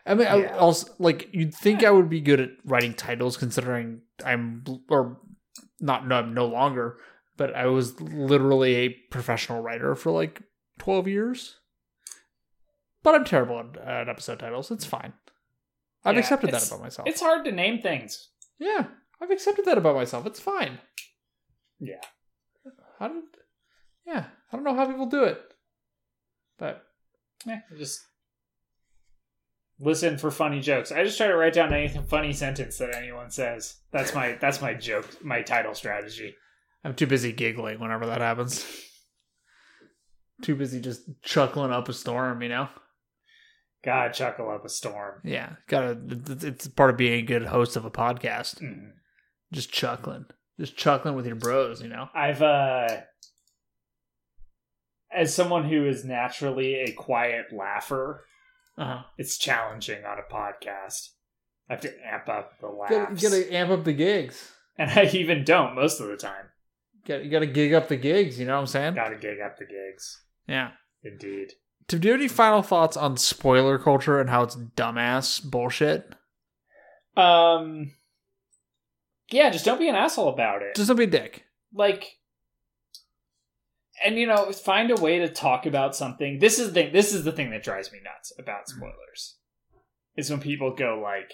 I 0.05 0.15
mean, 0.15 0.27
I 0.27 0.35
Yeah. 0.43 0.57
also 0.57 0.93
like 0.99 1.29
you'd 1.33 1.53
think 1.55 1.83
I 1.83 1.91
would 1.91 2.09
be 2.09 2.19
good 2.21 2.39
at 2.41 2.49
writing 2.65 2.93
titles, 2.93 3.37
considering 3.37 4.01
I'm 4.25 4.63
or 4.89 5.21
not 5.79 6.07
no 6.07 6.15
I'm 6.17 6.33
no 6.33 6.45
longer, 6.45 6.97
but 7.37 7.55
I 7.55 7.67
was 7.67 7.99
literally 8.01 8.75
a 8.75 8.89
professional 9.11 9.61
writer 9.61 9.95
for 9.95 10.11
like 10.11 10.41
twelve 10.79 11.07
years. 11.07 11.59
But 13.01 13.15
I'm 13.15 13.25
terrible 13.25 13.59
at, 13.59 13.77
at 13.77 14.09
episode 14.09 14.39
titles. 14.39 14.71
It's 14.71 14.85
fine. 14.85 15.13
I've 16.05 16.15
Yeah, 16.15 16.19
accepted 16.21 16.51
that 16.51 16.67
about 16.67 16.81
myself. 16.81 17.07
It's 17.07 17.21
hard 17.21 17.45
to 17.45 17.51
name 17.51 17.81
things. 17.81 18.29
yeah, 18.59 18.87
I've 19.21 19.31
accepted 19.31 19.65
that 19.65 19.77
about 19.77 19.95
myself. 19.95 20.25
It's 20.25 20.39
fine. 20.39 20.79
Yeah. 21.79 22.01
How 22.99 23.07
don't. 23.07 23.25
Yeah, 24.05 24.25
I 24.51 24.55
don't 24.55 24.65
know 24.65 24.75
how 24.75 24.85
people 24.85 25.05
do 25.05 25.23
it, 25.23 25.39
but 26.57 26.85
Yeah, 27.45 27.61
just 27.77 28.01
listen 29.79 30.17
for 30.17 30.31
funny 30.31 30.59
jokes. 30.61 30.91
I 30.91 31.03
just 31.03 31.17
try 31.17 31.27
to 31.27 31.35
write 31.35 31.53
down 31.53 31.73
any 31.73 31.87
funny 31.87 32.33
sentence 32.33 32.77
that 32.77 32.95
anyone 32.95 33.31
says. 33.31 33.77
That's 33.91 34.13
my 34.13 34.33
that's 34.39 34.61
my 34.61 34.73
joke, 34.73 35.23
my 35.23 35.41
title 35.41 35.73
strategy. 35.73 36.35
I'm 36.83 36.93
too 36.95 37.07
busy 37.07 37.31
giggling 37.31 37.79
whenever 37.79 38.05
that 38.07 38.21
happens. 38.21 38.65
Too 40.41 40.55
busy 40.55 40.81
just 40.81 41.01
chuckling 41.21 41.71
up 41.71 41.87
a 41.87 41.93
storm, 41.93 42.41
you 42.41 42.49
know. 42.49 42.67
God, 43.85 44.13
chuckle 44.13 44.49
up 44.49 44.65
a 44.65 44.69
storm. 44.69 45.21
Yeah, 45.23 45.53
gotta. 45.67 45.91
it's- 46.47 46.67
part 46.67 46.89
of 46.89 46.97
being 46.97 47.13
a 47.13 47.21
good 47.21 47.43
host 47.45 47.75
of 47.75 47.85
a 47.85 47.91
podcast. 47.91 48.61
Mhm. 48.61 48.91
Just 49.51 49.71
chuckling, 49.71 50.25
just 50.59 50.75
chuckling 50.77 51.15
with 51.15 51.25
your 51.27 51.35
bros, 51.35 51.81
you 51.81 51.89
know. 51.89 52.09
I've 52.13 52.41
uh 52.41 53.01
as 55.11 55.33
someone 55.33 55.65
who 55.69 55.85
is 55.85 56.03
naturally 56.03 56.75
a 56.75 56.91
quiet 56.91 57.53
laugher, 57.53 58.25
Uh 58.77 58.85
huh. 58.85 59.03
it's 59.17 59.37
challenging 59.37 60.03
on 60.05 60.17
a 60.17 60.33
podcast. 60.33 61.09
I 61.69 61.73
have 61.73 61.81
to 61.81 61.93
amp 62.05 62.27
up 62.27 62.59
the 62.59 62.67
laughs. 62.67 62.91
You 62.91 62.97
laughs. 62.99 63.23
gotta 63.23 63.53
amp 63.55 63.69
up 63.71 63.83
the 63.83 63.93
gigs. 63.93 64.51
and 64.77 64.89
I 64.91 65.05
even 65.13 65.43
don't 65.43 65.75
most 65.75 65.99
of 65.99 66.07
the 66.07 66.17
time. 66.17 66.45
Got 67.05 67.23
you 67.23 67.29
gotta 67.31 67.45
gig 67.47 67.73
up 67.73 67.87
the 67.87 67.97
gigs. 67.97 68.39
You 68.39 68.45
know 68.45 68.55
what 68.55 68.61
I'm 68.61 68.67
saying? 68.67 68.95
Gotta 68.95 69.15
gig 69.15 69.39
up 69.39 69.57
the 69.57 69.65
gigs. 69.65 70.21
Yeah. 70.47 70.71
Indeed. 71.03 71.53
Tim, 71.87 71.99
do 71.99 72.07
you 72.07 72.11
have 72.13 72.21
any 72.21 72.27
final 72.29 72.61
thoughts 72.61 72.95
on 72.97 73.17
spoiler 73.17 73.77
culture 73.77 74.19
and 74.19 74.29
how 74.29 74.43
it's 74.43 74.55
dumbass 74.55 75.43
bullshit? 75.43 76.13
Um 77.15 77.91
Yeah, 79.29 79.49
just 79.49 79.65
don't 79.65 79.79
be 79.79 79.89
an 79.89 79.95
asshole 79.95 80.29
about 80.29 80.61
it. 80.61 80.75
Just 80.75 80.87
don't 80.87 80.97
be 80.97 81.03
a 81.03 81.07
dick. 81.07 81.45
like 81.73 82.17
and 84.03 84.17
you 84.17 84.27
know 84.27 84.51
find 84.51 84.91
a 84.91 85.01
way 85.01 85.19
to 85.19 85.29
talk 85.29 85.65
about 85.65 85.95
something. 85.95 86.39
This 86.39 86.59
is 86.59 86.67
the 86.67 86.73
thing 86.73 86.93
this 86.93 87.13
is 87.13 87.23
the 87.23 87.31
thing 87.31 87.51
that 87.51 87.63
drives 87.63 87.91
me 87.91 87.99
nuts 88.03 88.33
about 88.37 88.65
mm. 88.65 88.77
spoilers 88.77 89.37
is 90.15 90.29
when 90.29 90.39
people 90.39 90.75
go 90.75 90.99
like 91.01 91.33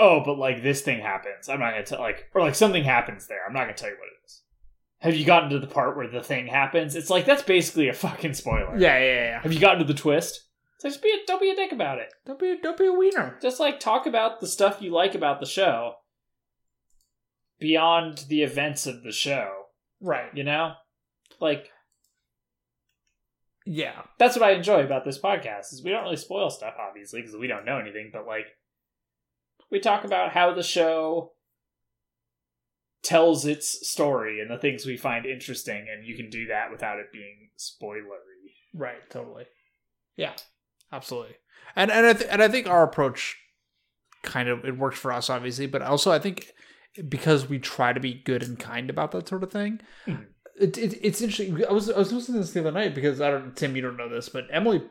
oh 0.00 0.22
but 0.24 0.38
like 0.38 0.62
this 0.62 0.82
thing 0.82 1.00
happens. 1.00 1.48
I'm 1.48 1.60
not 1.60 1.72
gonna 1.72 1.84
tell 1.84 2.00
like 2.00 2.30
or 2.34 2.40
like 2.40 2.54
something 2.54 2.84
happens 2.84 3.26
there. 3.26 3.40
I'm 3.46 3.52
not 3.52 3.62
gonna 3.62 3.74
tell 3.74 3.90
you 3.90 3.96
what 3.96 4.06
it 4.06 4.26
is. 4.26 4.42
Have 4.98 5.16
you 5.16 5.26
gotten 5.26 5.50
to 5.50 5.58
the 5.58 5.66
part 5.66 5.96
where 5.96 6.08
the 6.08 6.22
thing 6.22 6.46
happens? 6.46 6.96
It's 6.96 7.10
like 7.10 7.26
that's 7.26 7.42
basically 7.42 7.88
a 7.88 7.94
fucking 7.94 8.34
spoiler. 8.34 8.78
Yeah, 8.78 8.98
yeah, 8.98 9.14
yeah. 9.14 9.42
have 9.42 9.52
you 9.52 9.60
gotten 9.60 9.80
to 9.80 9.84
the 9.84 9.98
twist? 9.98 10.40
So 10.78 10.88
just 10.88 11.02
be 11.02 11.10
a, 11.10 11.26
don't 11.26 11.40
be 11.40 11.50
a 11.50 11.56
dick 11.56 11.72
about 11.72 11.98
it. 11.98 12.08
Don't 12.26 12.38
be 12.38 12.56
don't 12.62 12.76
be 12.78 12.86
a 12.86 12.92
wiener. 12.92 13.38
just 13.40 13.60
like 13.60 13.80
talk 13.80 14.06
about 14.06 14.40
the 14.40 14.46
stuff 14.46 14.82
you 14.82 14.90
like 14.90 15.14
about 15.14 15.40
the 15.40 15.46
show 15.46 15.94
beyond 17.58 18.24
the 18.28 18.42
events 18.42 18.86
of 18.86 19.02
the 19.02 19.12
show 19.12 19.50
Right. 20.00 20.28
you 20.34 20.44
know 20.44 20.74
like 21.44 21.70
Yeah. 23.66 24.02
that's 24.18 24.36
what 24.36 24.44
i 24.48 24.52
enjoy 24.52 24.82
about 24.82 25.04
this 25.04 25.18
podcast 25.20 25.72
is 25.72 25.82
we 25.84 25.90
don't 25.90 26.02
really 26.04 26.16
spoil 26.16 26.50
stuff 26.50 26.74
obviously 26.78 27.20
because 27.20 27.36
we 27.36 27.46
don't 27.46 27.64
know 27.64 27.78
anything 27.78 28.10
but 28.12 28.26
like 28.26 28.46
we 29.70 29.78
talk 29.80 30.04
about 30.04 30.32
how 30.32 30.52
the 30.54 30.62
show 30.62 31.32
tells 33.02 33.44
its 33.44 33.88
story 33.88 34.40
and 34.40 34.50
the 34.50 34.58
things 34.58 34.86
we 34.86 34.96
find 34.96 35.26
interesting 35.26 35.86
and 35.92 36.06
you 36.06 36.16
can 36.16 36.30
do 36.30 36.46
that 36.48 36.70
without 36.70 36.98
it 36.98 37.12
being 37.12 37.50
spoilery 37.58 38.30
Right, 38.76 39.08
totally. 39.08 39.44
Yeah, 40.16 40.32
absolutely. 40.92 41.36
And 41.76 41.92
and 41.92 42.04
I 42.06 42.12
th- 42.12 42.28
and 42.28 42.42
I 42.42 42.48
think 42.48 42.66
our 42.66 42.82
approach 42.82 43.36
kind 44.24 44.48
of 44.48 44.64
it 44.64 44.76
works 44.76 44.98
for 44.98 45.12
us 45.12 45.30
obviously, 45.30 45.66
but 45.68 45.80
also 45.80 46.10
I 46.10 46.18
think 46.18 46.48
because 47.08 47.48
we 47.48 47.60
try 47.60 47.92
to 47.92 48.00
be 48.00 48.14
good 48.14 48.42
and 48.42 48.58
kind 48.58 48.90
about 48.90 49.12
that 49.12 49.28
sort 49.28 49.44
of 49.44 49.52
thing. 49.52 49.80
Mhm. 50.08 50.26
It, 50.60 50.78
it, 50.78 50.98
it's 51.02 51.20
interesting. 51.20 51.64
I 51.68 51.72
was 51.72 51.90
I 51.90 51.98
was 51.98 52.12
listening 52.12 52.36
to 52.36 52.40
this 52.40 52.52
the 52.52 52.60
other 52.60 52.72
night 52.72 52.94
because 52.94 53.20
I 53.20 53.30
don't 53.30 53.56
Tim, 53.56 53.74
you 53.74 53.82
don't 53.82 53.96
know 53.96 54.08
this, 54.08 54.28
but 54.28 54.46
Emily. 54.50 54.82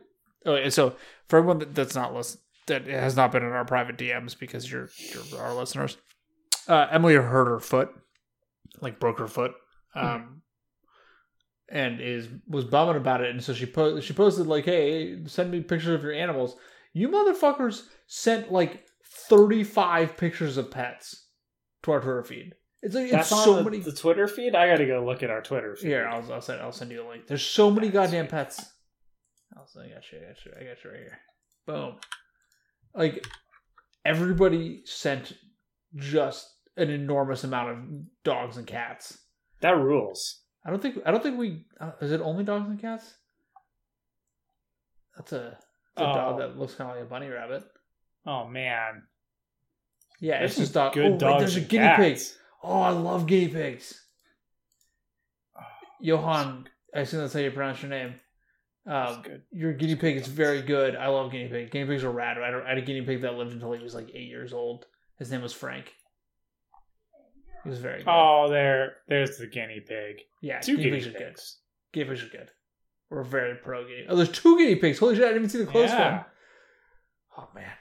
Okay, 0.45 0.69
so 0.69 0.95
for 1.29 1.39
everyone 1.39 1.59
that, 1.59 1.73
that's 1.73 1.95
not 1.95 2.13
listen 2.13 2.39
that 2.67 2.87
has 2.87 3.15
not 3.15 3.31
been 3.31 3.43
in 3.43 3.51
our 3.51 3.65
private 3.65 3.97
DMs 3.97 4.37
because 4.37 4.69
you're 4.71 4.89
you're 4.97 5.41
our 5.41 5.53
listeners, 5.53 5.97
uh, 6.67 6.87
Emily 6.91 7.15
hurt 7.15 7.47
her 7.47 7.59
foot, 7.59 7.89
like 8.81 8.99
broke 8.99 9.19
her 9.19 9.27
foot, 9.27 9.53
um, 9.95 10.41
and 11.69 11.99
is 11.99 12.27
was 12.47 12.65
bumming 12.65 12.95
about 12.95 13.21
it. 13.21 13.31
And 13.31 13.43
so 13.43 13.53
she 13.53 13.65
po- 13.65 13.99
she 13.99 14.13
posted 14.13 14.47
like, 14.47 14.65
"Hey, 14.65 15.25
send 15.25 15.51
me 15.51 15.61
pictures 15.61 15.95
of 15.95 16.03
your 16.03 16.13
animals." 16.13 16.55
You 16.93 17.09
motherfuckers 17.09 17.83
sent 18.07 18.51
like 18.51 18.85
thirty 19.05 19.63
five 19.63 20.15
pictures 20.17 20.57
of 20.57 20.71
pets 20.71 21.27
to 21.83 21.91
our 21.91 21.99
Twitter 21.99 22.23
feed. 22.23 22.53
It's 22.83 22.93
like 22.95 23.09
that's 23.09 23.31
it's 23.31 23.43
so 23.43 23.55
the, 23.55 23.63
many. 23.63 23.79
the 23.79 23.93
twitter 23.93 24.27
feed 24.27 24.55
i 24.55 24.67
gotta 24.67 24.85
go 24.85 25.03
look 25.05 25.23
at 25.23 25.29
our 25.29 25.41
twitter 25.41 25.73
feed 25.75 25.87
Here, 25.87 26.05
I'll, 26.05 26.33
I'll 26.33 26.41
send 26.41 26.61
I'll 26.61 26.71
send 26.73 26.91
you 26.91 27.01
a 27.01 27.07
link. 27.07 27.27
There's 27.27 27.41
so 27.45 27.71
many 27.71 27.87
goddamn 27.89 28.27
pets. 28.27 28.59
I'll 29.55 29.67
I 29.81 29.87
got 29.87 30.11
you. 30.11 30.19
I 30.19 30.27
got 30.27 30.45
you. 30.45 30.51
I 30.59 30.63
got 30.65 30.83
you 30.83 30.89
right 30.91 30.99
here. 30.99 31.19
Boom. 31.65 31.95
Like 32.93 33.25
everybody 34.03 34.81
sent 34.85 35.33
just 35.95 36.45
an 36.75 36.89
enormous 36.89 37.43
amount 37.45 37.69
of 37.69 37.77
dogs 38.25 38.57
and 38.57 38.67
cats. 38.67 39.17
that 39.61 39.77
rules 39.77 40.41
I 40.65 40.69
don't 40.69 40.81
think 40.81 40.97
I 41.05 41.11
don't 41.11 41.23
think 41.23 41.37
we 41.37 41.65
uh, 41.79 41.91
is 42.01 42.11
it 42.11 42.19
only 42.21 42.43
dogs 42.43 42.69
and 42.69 42.79
cats. 42.81 43.13
That's 45.15 45.31
a, 45.31 45.57
that's 45.95 46.09
a 46.09 46.13
dog 46.13 46.35
Oh. 46.35 46.39
that 46.39 46.57
looks 46.57 46.75
kind 46.75 46.89
of 46.89 46.97
like 46.97 47.05
a 47.05 47.09
bunny 47.09 47.27
rabbit. 47.27 47.63
oh 48.25 48.47
man 48.47 49.03
Yeah, 50.19 50.39
There's 50.39 50.51
it's 50.51 50.59
just 50.59 50.73
dog. 50.73 50.93
good 50.93 51.05
oh, 51.05 51.11
wait, 51.11 51.19
dogs 51.19 51.39
there's 51.41 51.55
a 51.57 51.61
guinea 51.61 51.93
pig. 51.95 52.19
Oh, 52.63 52.81
I 52.81 52.91
love 52.91 53.27
guinea 53.27 53.49
pigs. 53.49 53.99
Johan, 55.99 56.67
I 56.95 56.99
assume 57.01 57.21
that's 57.21 57.33
how 57.33 57.39
you 57.39 57.51
pronounce 57.51 57.81
your 57.81 57.89
name. 57.91 58.15
Um, 58.85 59.21
good. 59.21 59.41
your 59.51 59.71
guinea 59.73 59.95
pig 59.95 60.17
is 60.17 60.27
very 60.27 60.61
good. 60.61 60.95
I 60.97 61.07
love 61.07 61.31
guinea 61.31 61.47
pig. 61.47 61.71
Guinea 61.71 61.85
pigs 61.87 62.03
are 62.03 62.11
rad. 62.11 62.37
I 62.37 62.45
had 62.45 62.53
a- 62.53 62.63
I 62.65 62.69
had 62.69 62.77
a 62.77 62.81
guinea 62.81 63.01
pig 63.01 63.21
that 63.21 63.35
lived 63.35 63.53
until 63.53 63.71
he 63.71 63.81
was 63.81 63.95
like 63.95 64.09
eight 64.13 64.27
years 64.27 64.51
old. 64.51 64.85
His 65.17 65.31
name 65.31 65.41
was 65.41 65.53
Frank. 65.53 65.93
He 67.63 67.69
was 67.69 67.79
very 67.79 67.99
good. 68.03 68.09
Oh, 68.11 68.49
there, 68.49 68.97
there's 69.07 69.37
the 69.37 69.47
guinea 69.47 69.79
pig. 69.79 70.17
yeah, 70.41 70.59
Two 70.59 70.75
guinea 70.75 70.89
guinea 70.89 71.01
pigs 71.03 71.07
are 71.15 71.19
good. 71.19 71.39
Guinea 71.93 72.09
pigs 72.09 72.23
are 72.23 72.27
good. 72.37 72.51
We're 73.09 73.23
very 73.23 73.55
pro 73.55 73.83
guinea. 73.85 74.05
Oh, 74.09 74.17
there's 74.17 74.31
two 74.31 74.57
guinea 74.57 74.75
pigs. 74.75 74.99
Holy 74.99 75.15
shit! 75.15 75.23
I 75.23 75.27
didn't 75.27 75.43
even 75.43 75.49
see 75.49 75.59
the 75.59 75.65
close 75.71 75.89
Yeah. 75.89 76.11
one. 76.17 76.25
Oh 77.37 77.49
man. 77.55 77.71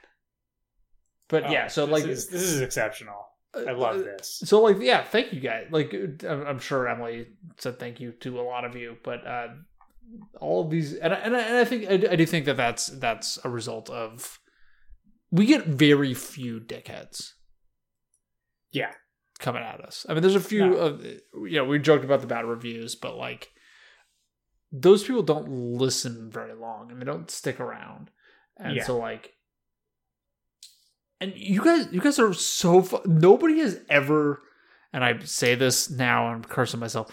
But 1.28 1.46
Oh, 1.46 1.50
yeah, 1.50 1.66
so 1.66 1.86
this 1.86 1.92
like 1.92 2.04
is, 2.04 2.28
this 2.28 2.42
is 2.42 2.60
exceptional. 2.60 3.26
I 3.54 3.72
love 3.72 3.98
this. 4.04 4.40
So 4.44 4.62
like 4.62 4.78
yeah, 4.80 5.02
thank 5.04 5.32
you 5.32 5.40
guys. 5.40 5.66
Like 5.70 5.92
I'm 6.26 6.46
I'm 6.46 6.58
sure 6.58 6.88
Emily 6.88 7.26
said 7.58 7.78
thank 7.78 8.00
you 8.00 8.12
to 8.20 8.40
a 8.40 8.42
lot 8.42 8.64
of 8.64 8.74
you, 8.76 8.96
but 9.04 9.26
uh, 9.26 9.48
all 10.40 10.64
of 10.64 10.70
these 10.70 10.94
and 10.94 11.12
I, 11.12 11.16
and 11.16 11.36
I, 11.36 11.40
and 11.40 11.56
I 11.58 11.64
think 11.64 11.84
I, 11.88 12.12
I 12.12 12.16
do 12.16 12.24
think 12.26 12.46
that 12.46 12.56
that's 12.56 12.86
that's 12.86 13.38
a 13.44 13.50
result 13.50 13.90
of 13.90 14.38
we 15.30 15.46
get 15.46 15.66
very 15.66 16.14
few 16.14 16.60
dickheads. 16.60 17.32
Yeah. 18.70 18.92
coming 19.38 19.62
at 19.62 19.80
us. 19.80 20.06
I 20.08 20.14
mean, 20.14 20.22
there's 20.22 20.34
a 20.34 20.40
few 20.40 20.70
No. 20.70 20.76
of 20.76 21.04
you 21.04 21.20
know 21.58 21.64
we 21.64 21.78
joked 21.78 22.04
about 22.04 22.20
the 22.22 22.26
bad 22.26 22.44
reviews, 22.46 22.94
but 22.94 23.16
like 23.16 23.50
those 24.70 25.02
people 25.04 25.22
don't 25.22 25.48
listen 25.48 26.30
very 26.30 26.54
long 26.54 26.90
and 26.90 27.00
they 27.00 27.04
don't 27.04 27.30
stick 27.30 27.60
around, 27.60 28.10
and 28.56 28.76
Yeah. 28.76 28.84
so 28.84 28.96
like. 28.96 29.34
And 31.22 31.32
you 31.36 31.62
guys, 31.62 31.86
you 31.92 32.00
guys 32.00 32.18
are 32.18 32.32
so. 32.32 32.82
Fu- 32.82 33.00
Nobody 33.06 33.60
has 33.60 33.80
ever, 33.88 34.40
and 34.92 35.04
I 35.04 35.20
say 35.20 35.54
this 35.54 35.88
now, 35.88 36.26
I'm 36.26 36.42
cursing 36.42 36.80
myself. 36.80 37.12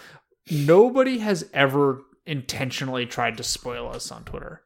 Nobody 0.50 1.18
has 1.18 1.48
ever 1.54 2.02
intentionally 2.26 3.06
tried 3.06 3.36
to 3.36 3.44
spoil 3.44 3.88
us 3.88 4.10
on 4.10 4.24
Twitter, 4.24 4.62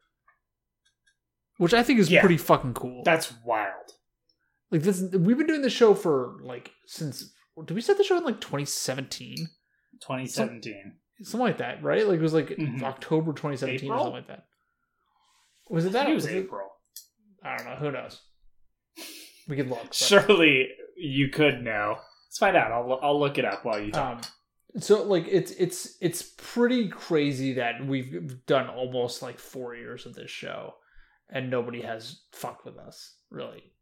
which 1.58 1.74
I 1.74 1.82
think 1.82 1.98
is 1.98 2.10
Yeah. 2.10 2.20
pretty 2.20 2.38
fucking 2.38 2.72
cool. 2.74 3.02
That's 3.04 3.32
wild. 3.44 3.70
like 4.70 4.82
this, 4.82 5.02
we've 5.12 5.36
been 5.38 5.46
doing 5.46 5.62
the 5.62 5.70
show 5.70 5.94
for 5.94 6.38
like 6.40 6.72
since. 6.86 7.32
Did 7.66 7.74
we 7.74 7.80
start 7.82 7.98
the 7.98 8.02
show 8.04 8.16
in 8.16 8.24
like 8.24 8.40
2017? 8.40 9.36
2017. 10.00 10.96
Something 11.22 11.40
like 11.46 11.58
that, 11.58 11.82
right? 11.82 12.06
Like 12.08 12.18
it 12.18 12.22
was 12.22 12.32
like 12.34 12.48
Mhm. 12.48 12.82
October 12.82 13.32
2017 13.34 13.90
or 13.92 13.98
something 13.98 14.12
like 14.14 14.26
that. 14.28 14.46
Was 15.68 15.84
it 15.84 15.92
that? 15.92 16.08
it 16.08 16.14
was 16.14 16.24
Was 16.24 16.32
it- 16.32 16.38
April. 16.38 16.66
I 17.44 17.56
don't 17.56 17.66
know. 17.66 17.76
Who 17.76 17.92
knows? 17.92 18.20
We 19.48 19.56
can 19.56 19.68
look. 19.68 19.82
but- 19.84 19.94
Surely 19.94 20.68
you 20.96 21.28
could 21.28 21.62
know. 21.62 21.98
Let's 22.28 22.38
find 22.38 22.56
out. 22.56 22.72
I'll 22.72 22.98
I'll 23.02 23.20
look 23.20 23.38
it 23.38 23.44
up 23.44 23.64
while 23.64 23.78
you 23.80 23.92
talk. 23.92 24.16
Um, 24.74 24.80
so 24.80 25.02
like 25.04 25.26
it's 25.28 25.52
it's 25.52 25.96
it's 26.00 26.22
pretty 26.36 26.88
crazy 26.88 27.54
that 27.54 27.86
we've 27.86 28.44
done 28.46 28.68
almost 28.68 29.22
like 29.22 29.38
four 29.38 29.74
years 29.76 30.04
of 30.06 30.14
this 30.14 30.30
show, 30.30 30.74
and 31.30 31.48
nobody 31.50 31.82
has 31.82 32.22
fucked 32.32 32.64
with 32.64 32.76
us 32.78 33.14
really. 33.30 33.72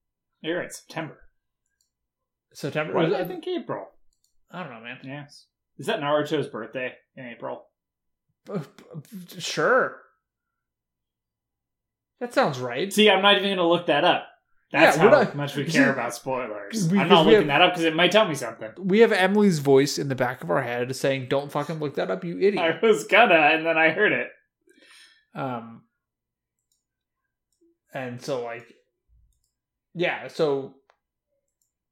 You're 0.42 0.58
right. 0.58 0.72
September. 0.72 1.18
September. 2.52 2.98
I 2.98 3.24
think 3.24 3.46
April? 3.46 3.86
I 4.50 4.62
don't 4.62 4.72
know, 4.72 4.80
man. 4.80 4.98
Yes. 5.04 5.46
Is 5.78 5.86
that 5.86 6.00
Naruto's 6.00 6.48
birthday 6.48 6.92
in 7.16 7.26
April? 7.26 7.64
Sure. 9.38 9.96
That 12.20 12.34
sounds 12.34 12.58
right. 12.58 12.92
See, 12.92 13.08
I'm 13.10 13.22
not 13.22 13.34
even 13.36 13.48
going 13.48 13.56
to 13.56 13.66
look 13.66 13.86
that 13.86 14.04
up. 14.04 14.26
That's 14.72 14.96
Yeah, 14.96 15.02
how 15.02 15.10
not- 15.10 15.36
much 15.36 15.54
we 15.54 15.66
care 15.66 15.92
about 15.92 16.14
spoilers. 16.14 16.90
I'm 16.90 17.06
not 17.08 17.26
looking 17.26 17.40
have- 17.40 17.46
that 17.48 17.60
up 17.60 17.72
because 17.72 17.84
it 17.84 17.94
might 17.94 18.10
tell 18.10 18.26
me 18.26 18.34
something. 18.34 18.70
We 18.78 19.00
have 19.00 19.12
Emily's 19.12 19.58
voice 19.58 19.98
in 19.98 20.08
the 20.08 20.14
back 20.14 20.42
of 20.42 20.50
our 20.50 20.62
head 20.62 20.96
saying, 20.96 21.28
"Don't 21.28 21.52
fucking 21.52 21.78
look 21.78 21.94
that 21.96 22.10
up, 22.10 22.24
you 22.24 22.38
idiot." 22.40 22.58
I 22.58 22.78
was 22.84 23.04
gonna, 23.06 23.34
and 23.34 23.66
then 23.66 23.76
I 23.76 23.90
heard 23.90 24.12
it. 24.12 24.30
Um, 25.34 25.82
and 27.92 28.22
so 28.22 28.42
like, 28.42 28.66
yeah, 29.94 30.28
so 30.28 30.76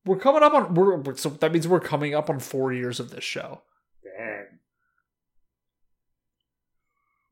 we're 0.06 0.16
coming 0.18 0.42
up 0.42 0.54
on 0.54 0.74
we're 0.74 1.14
so 1.16 1.28
that 1.28 1.52
means 1.52 1.68
we're 1.68 1.80
coming 1.80 2.14
up 2.14 2.30
on 2.30 2.40
four 2.40 2.72
years 2.72 2.98
of 2.98 3.10
this 3.10 3.24
show. 3.24 3.62
Dang. 4.02 4.46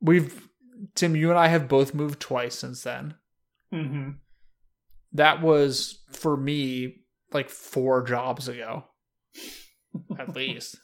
We've 0.02 0.46
Tim, 0.94 1.16
you 1.16 1.30
and 1.30 1.38
I 1.38 1.48
have 1.48 1.68
both 1.68 1.94
moved 1.94 2.20
twice 2.20 2.58
since 2.58 2.82
then. 2.82 3.14
Mm-hmm. 3.72 4.10
That 5.12 5.40
was 5.42 6.00
for 6.12 6.36
me 6.36 7.02
like 7.32 7.48
four 7.50 8.02
jobs 8.02 8.48
ago, 8.48 8.84
at 10.18 10.28
least. 10.36 10.78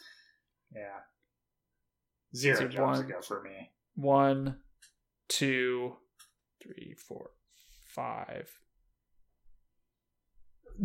Yeah. 0.75 1.01
Zero 2.35 2.57
So 2.57 2.69
jobs 2.69 2.99
one- 2.99 3.07
ago 3.07 3.21
for 3.21 3.43
me. 3.43 3.71
One, 3.97 4.57
two, 5.29 5.97
three, 6.63 6.95
four, 7.07 7.31
five. 7.87 8.51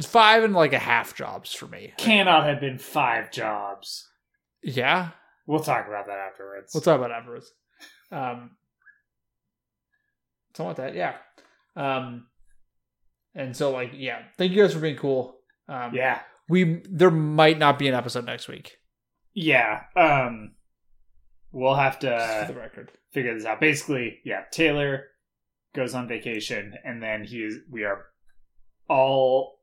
Five 0.04 0.44
and 0.44 0.54
like 0.54 0.74
a 0.74 0.78
half 0.80 1.16
jobs 1.16 1.52
for 1.54 1.66
me. 1.66 1.94
Cannot 1.98 2.46
have 2.46 2.60
been 2.60 2.78
five 2.78 3.32
jobs. 3.32 4.08
Yeah. 4.62 5.10
We'll 5.48 5.62
talk 5.62 5.88
about 5.88 6.06
that 6.06 6.20
afterwards. 6.20 6.72
We'll 6.76 6.82
talk 6.82 7.00
about 7.00 7.12
afterwards. 7.12 7.52
Um, 8.12 8.52
something 10.56 10.68
like 10.68 10.76
that, 10.78 10.96
yeah. 10.96 11.16
Um, 11.76 12.28
and 13.36 13.56
so 13.56 13.72
like, 13.72 13.92
yeah, 13.94 14.20
thank 14.38 14.52
you 14.52 14.62
guys 14.62 14.74
for 14.74 14.80
being 14.80 14.98
cool. 14.98 15.36
Um, 15.68 15.94
yeah. 15.94 16.22
we 16.50 16.82
there 16.90 17.12
might 17.12 17.58
not 17.60 17.78
be 17.80 17.88
an 17.88 17.94
episode 17.94 18.26
next 18.26 18.48
week. 18.48 18.78
Yeah. 19.34 19.84
Um 19.96 20.56
we'll 21.52 21.76
have 21.76 22.00
to 22.00 22.46
for 22.48 22.54
the 22.54 22.60
record. 22.60 22.92
figure 23.12 23.34
this 23.36 23.46
out. 23.46 23.60
Basically, 23.60 24.20
yeah, 24.26 24.44
Taylor 24.52 25.06
goes 25.76 25.94
on 25.94 26.08
vacation 26.08 26.74
and 26.84 27.02
then 27.02 27.24
he 27.24 27.38
is 27.44 27.58
we 27.70 27.84
are 27.84 28.06
all 28.90 29.60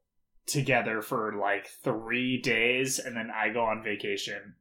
together 0.47 1.03
for 1.03 1.35
like 1.41 1.67
3 1.83 2.41
days 2.41 3.01
and 3.01 3.17
then 3.17 3.29
I 3.35 3.53
go 3.53 3.63
on 3.65 3.83
vacation 3.83 4.55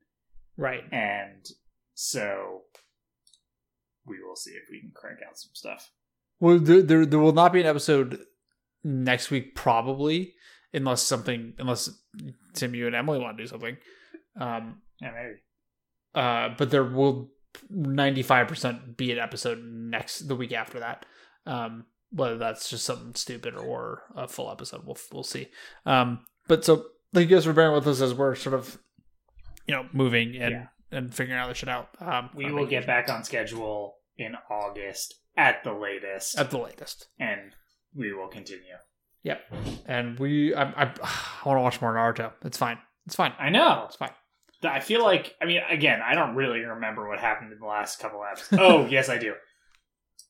Right. 0.57 0.81
and 0.91 1.45
so 1.93 2.61
we 4.05 4.17
will 4.23 4.35
see 4.35 4.51
if 4.51 4.63
we 4.71 4.79
can 4.81 4.91
crank 4.95 5.19
out 5.27 5.37
some 5.37 5.51
stuff. 5.53 5.91
Well, 6.39 6.59
there, 6.59 6.81
there 6.81 7.05
there 7.05 7.19
will 7.19 7.33
not 7.33 7.53
be 7.53 7.61
an 7.61 7.67
episode 7.67 8.19
next 8.85 9.31
week, 9.31 9.55
probably, 9.55 10.33
unless 10.73 11.01
something, 11.01 11.53
unless 11.57 11.89
Tim, 12.53 12.73
you 12.75 12.85
and 12.87 12.95
Emily 12.95 13.19
want 13.19 13.35
to 13.37 13.43
do 13.43 13.47
something. 13.47 13.75
Um, 14.39 14.81
Yeah, 15.01 15.11
maybe. 15.11 15.39
uh, 16.13 16.49
but 16.57 16.69
there 16.71 16.83
will 16.83 17.31
ninety 17.69 18.21
five 18.21 18.47
percent 18.47 18.95
be 18.95 19.11
an 19.11 19.19
episode 19.19 19.61
next 19.63 20.27
the 20.27 20.35
week 20.35 20.53
after 20.53 20.79
that. 20.79 21.05
Um, 21.45 21.85
whether 22.11 22.37
that's 22.37 22.69
just 22.69 22.85
something 22.85 23.15
stupid 23.15 23.55
or 23.55 24.03
a 24.15 24.27
full 24.27 24.49
episode, 24.51 24.85
we'll 24.85 24.97
we'll 25.11 25.23
see. 25.23 25.47
Um, 25.85 26.25
but 26.47 26.63
so 26.63 26.85
thank 27.13 27.29
you 27.29 27.35
guys 27.35 27.45
for 27.45 27.53
bearing 27.53 27.73
with 27.73 27.87
us 27.87 27.99
as 28.01 28.13
we're 28.13 28.35
sort 28.35 28.55
of, 28.55 28.77
you 29.67 29.73
know, 29.75 29.87
moving 29.93 30.35
and 30.37 30.51
Yeah. 30.51 30.67
and 30.91 31.13
figuring 31.13 31.39
out 31.39 31.47
this 31.49 31.57
shit 31.57 31.69
out. 31.69 31.89
Um, 31.99 32.29
We 32.35 32.51
will 32.51 32.67
get 32.67 32.85
back 32.85 33.09
on 33.09 33.23
schedule 33.23 33.95
in 34.17 34.35
August 34.49 35.15
at 35.35 35.63
the 35.63 35.73
latest 35.73 36.37
at 36.37 36.51
the 36.51 36.57
latest. 36.57 37.07
and 37.19 37.53
we 37.95 38.13
will 38.13 38.27
continue. 38.27 38.61
Yep. 39.23 39.41
And 39.87 40.19
we, 40.19 40.53
I, 40.53 40.63
I, 40.63 40.83
I 41.43 41.47
want 41.47 41.57
to 41.57 41.61
watch 41.61 41.81
more 41.81 41.93
Naruto. 41.93 42.31
It's 42.43 42.57
fine. 42.57 42.77
It's 43.05 43.15
fine. 43.15 43.33
I 43.39 43.49
know. 43.49 43.83
It's 43.87 43.95
fine. 43.95 44.11
I 44.63 44.79
feel 44.79 45.03
like, 45.03 45.35
I 45.41 45.45
mean, 45.45 45.61
again, 45.69 45.99
I 46.03 46.15
don't 46.15 46.35
really 46.35 46.59
remember 46.61 47.07
what 47.07 47.19
happened 47.19 47.51
in 47.53 47.59
the 47.59 47.65
last 47.65 47.99
couple 47.99 48.23
episodes. 48.23 48.61
oh, 48.61 48.85
yes, 48.89 49.09
I 49.09 49.17
do. 49.17 49.33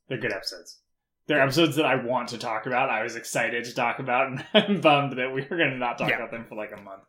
They're 0.10 0.18
good 0.18 0.34
episodes. 0.34 0.80
They're 1.28 1.42
episodes 1.42 1.78
that 1.78 1.86
I 1.86 1.96
want 1.96 2.30
to 2.30 2.38
talk 2.38 2.66
about. 2.68 2.90
I 2.90 3.02
was 3.04 3.16
excited 3.16 3.64
to 3.66 3.74
talk 3.74 4.00
about, 4.00 4.28
and 4.28 4.46
I'm 4.54 4.82
bummed 4.82 5.18
that 5.18 5.34
we 5.34 5.42
were 5.42 5.58
going 5.58 5.72
to 5.72 5.78
not 5.78 5.98
talk 5.98 6.10
Yeah. 6.10 6.18
about 6.18 6.32
them 6.32 6.46
for 6.48 6.56
like 6.56 6.72
a 6.72 6.82
month. 6.82 7.04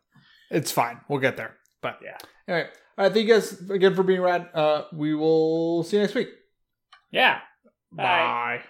It's 0.49 0.71
fine. 0.71 1.01
We'll 1.09 1.19
get 1.19 1.37
there. 1.37 1.55
But 1.81 1.99
Yeah. 2.03 2.17
All 2.47 2.55
right. 2.55 2.67
All 2.97 3.05
right. 3.05 3.13
Thank 3.13 3.27
you 3.27 3.33
guys 3.33 3.69
again 3.69 3.93
for 3.95 4.03
being 4.03 4.21
rad. 4.21 4.49
Uh, 4.53 4.83
we 4.93 5.13
will 5.13 5.83
see 5.83 5.97
you 5.97 6.03
next 6.03 6.15
week. 6.15 6.29
Yeah. 7.11 7.39
Bye. 7.91 8.03
Bye. 8.03 8.61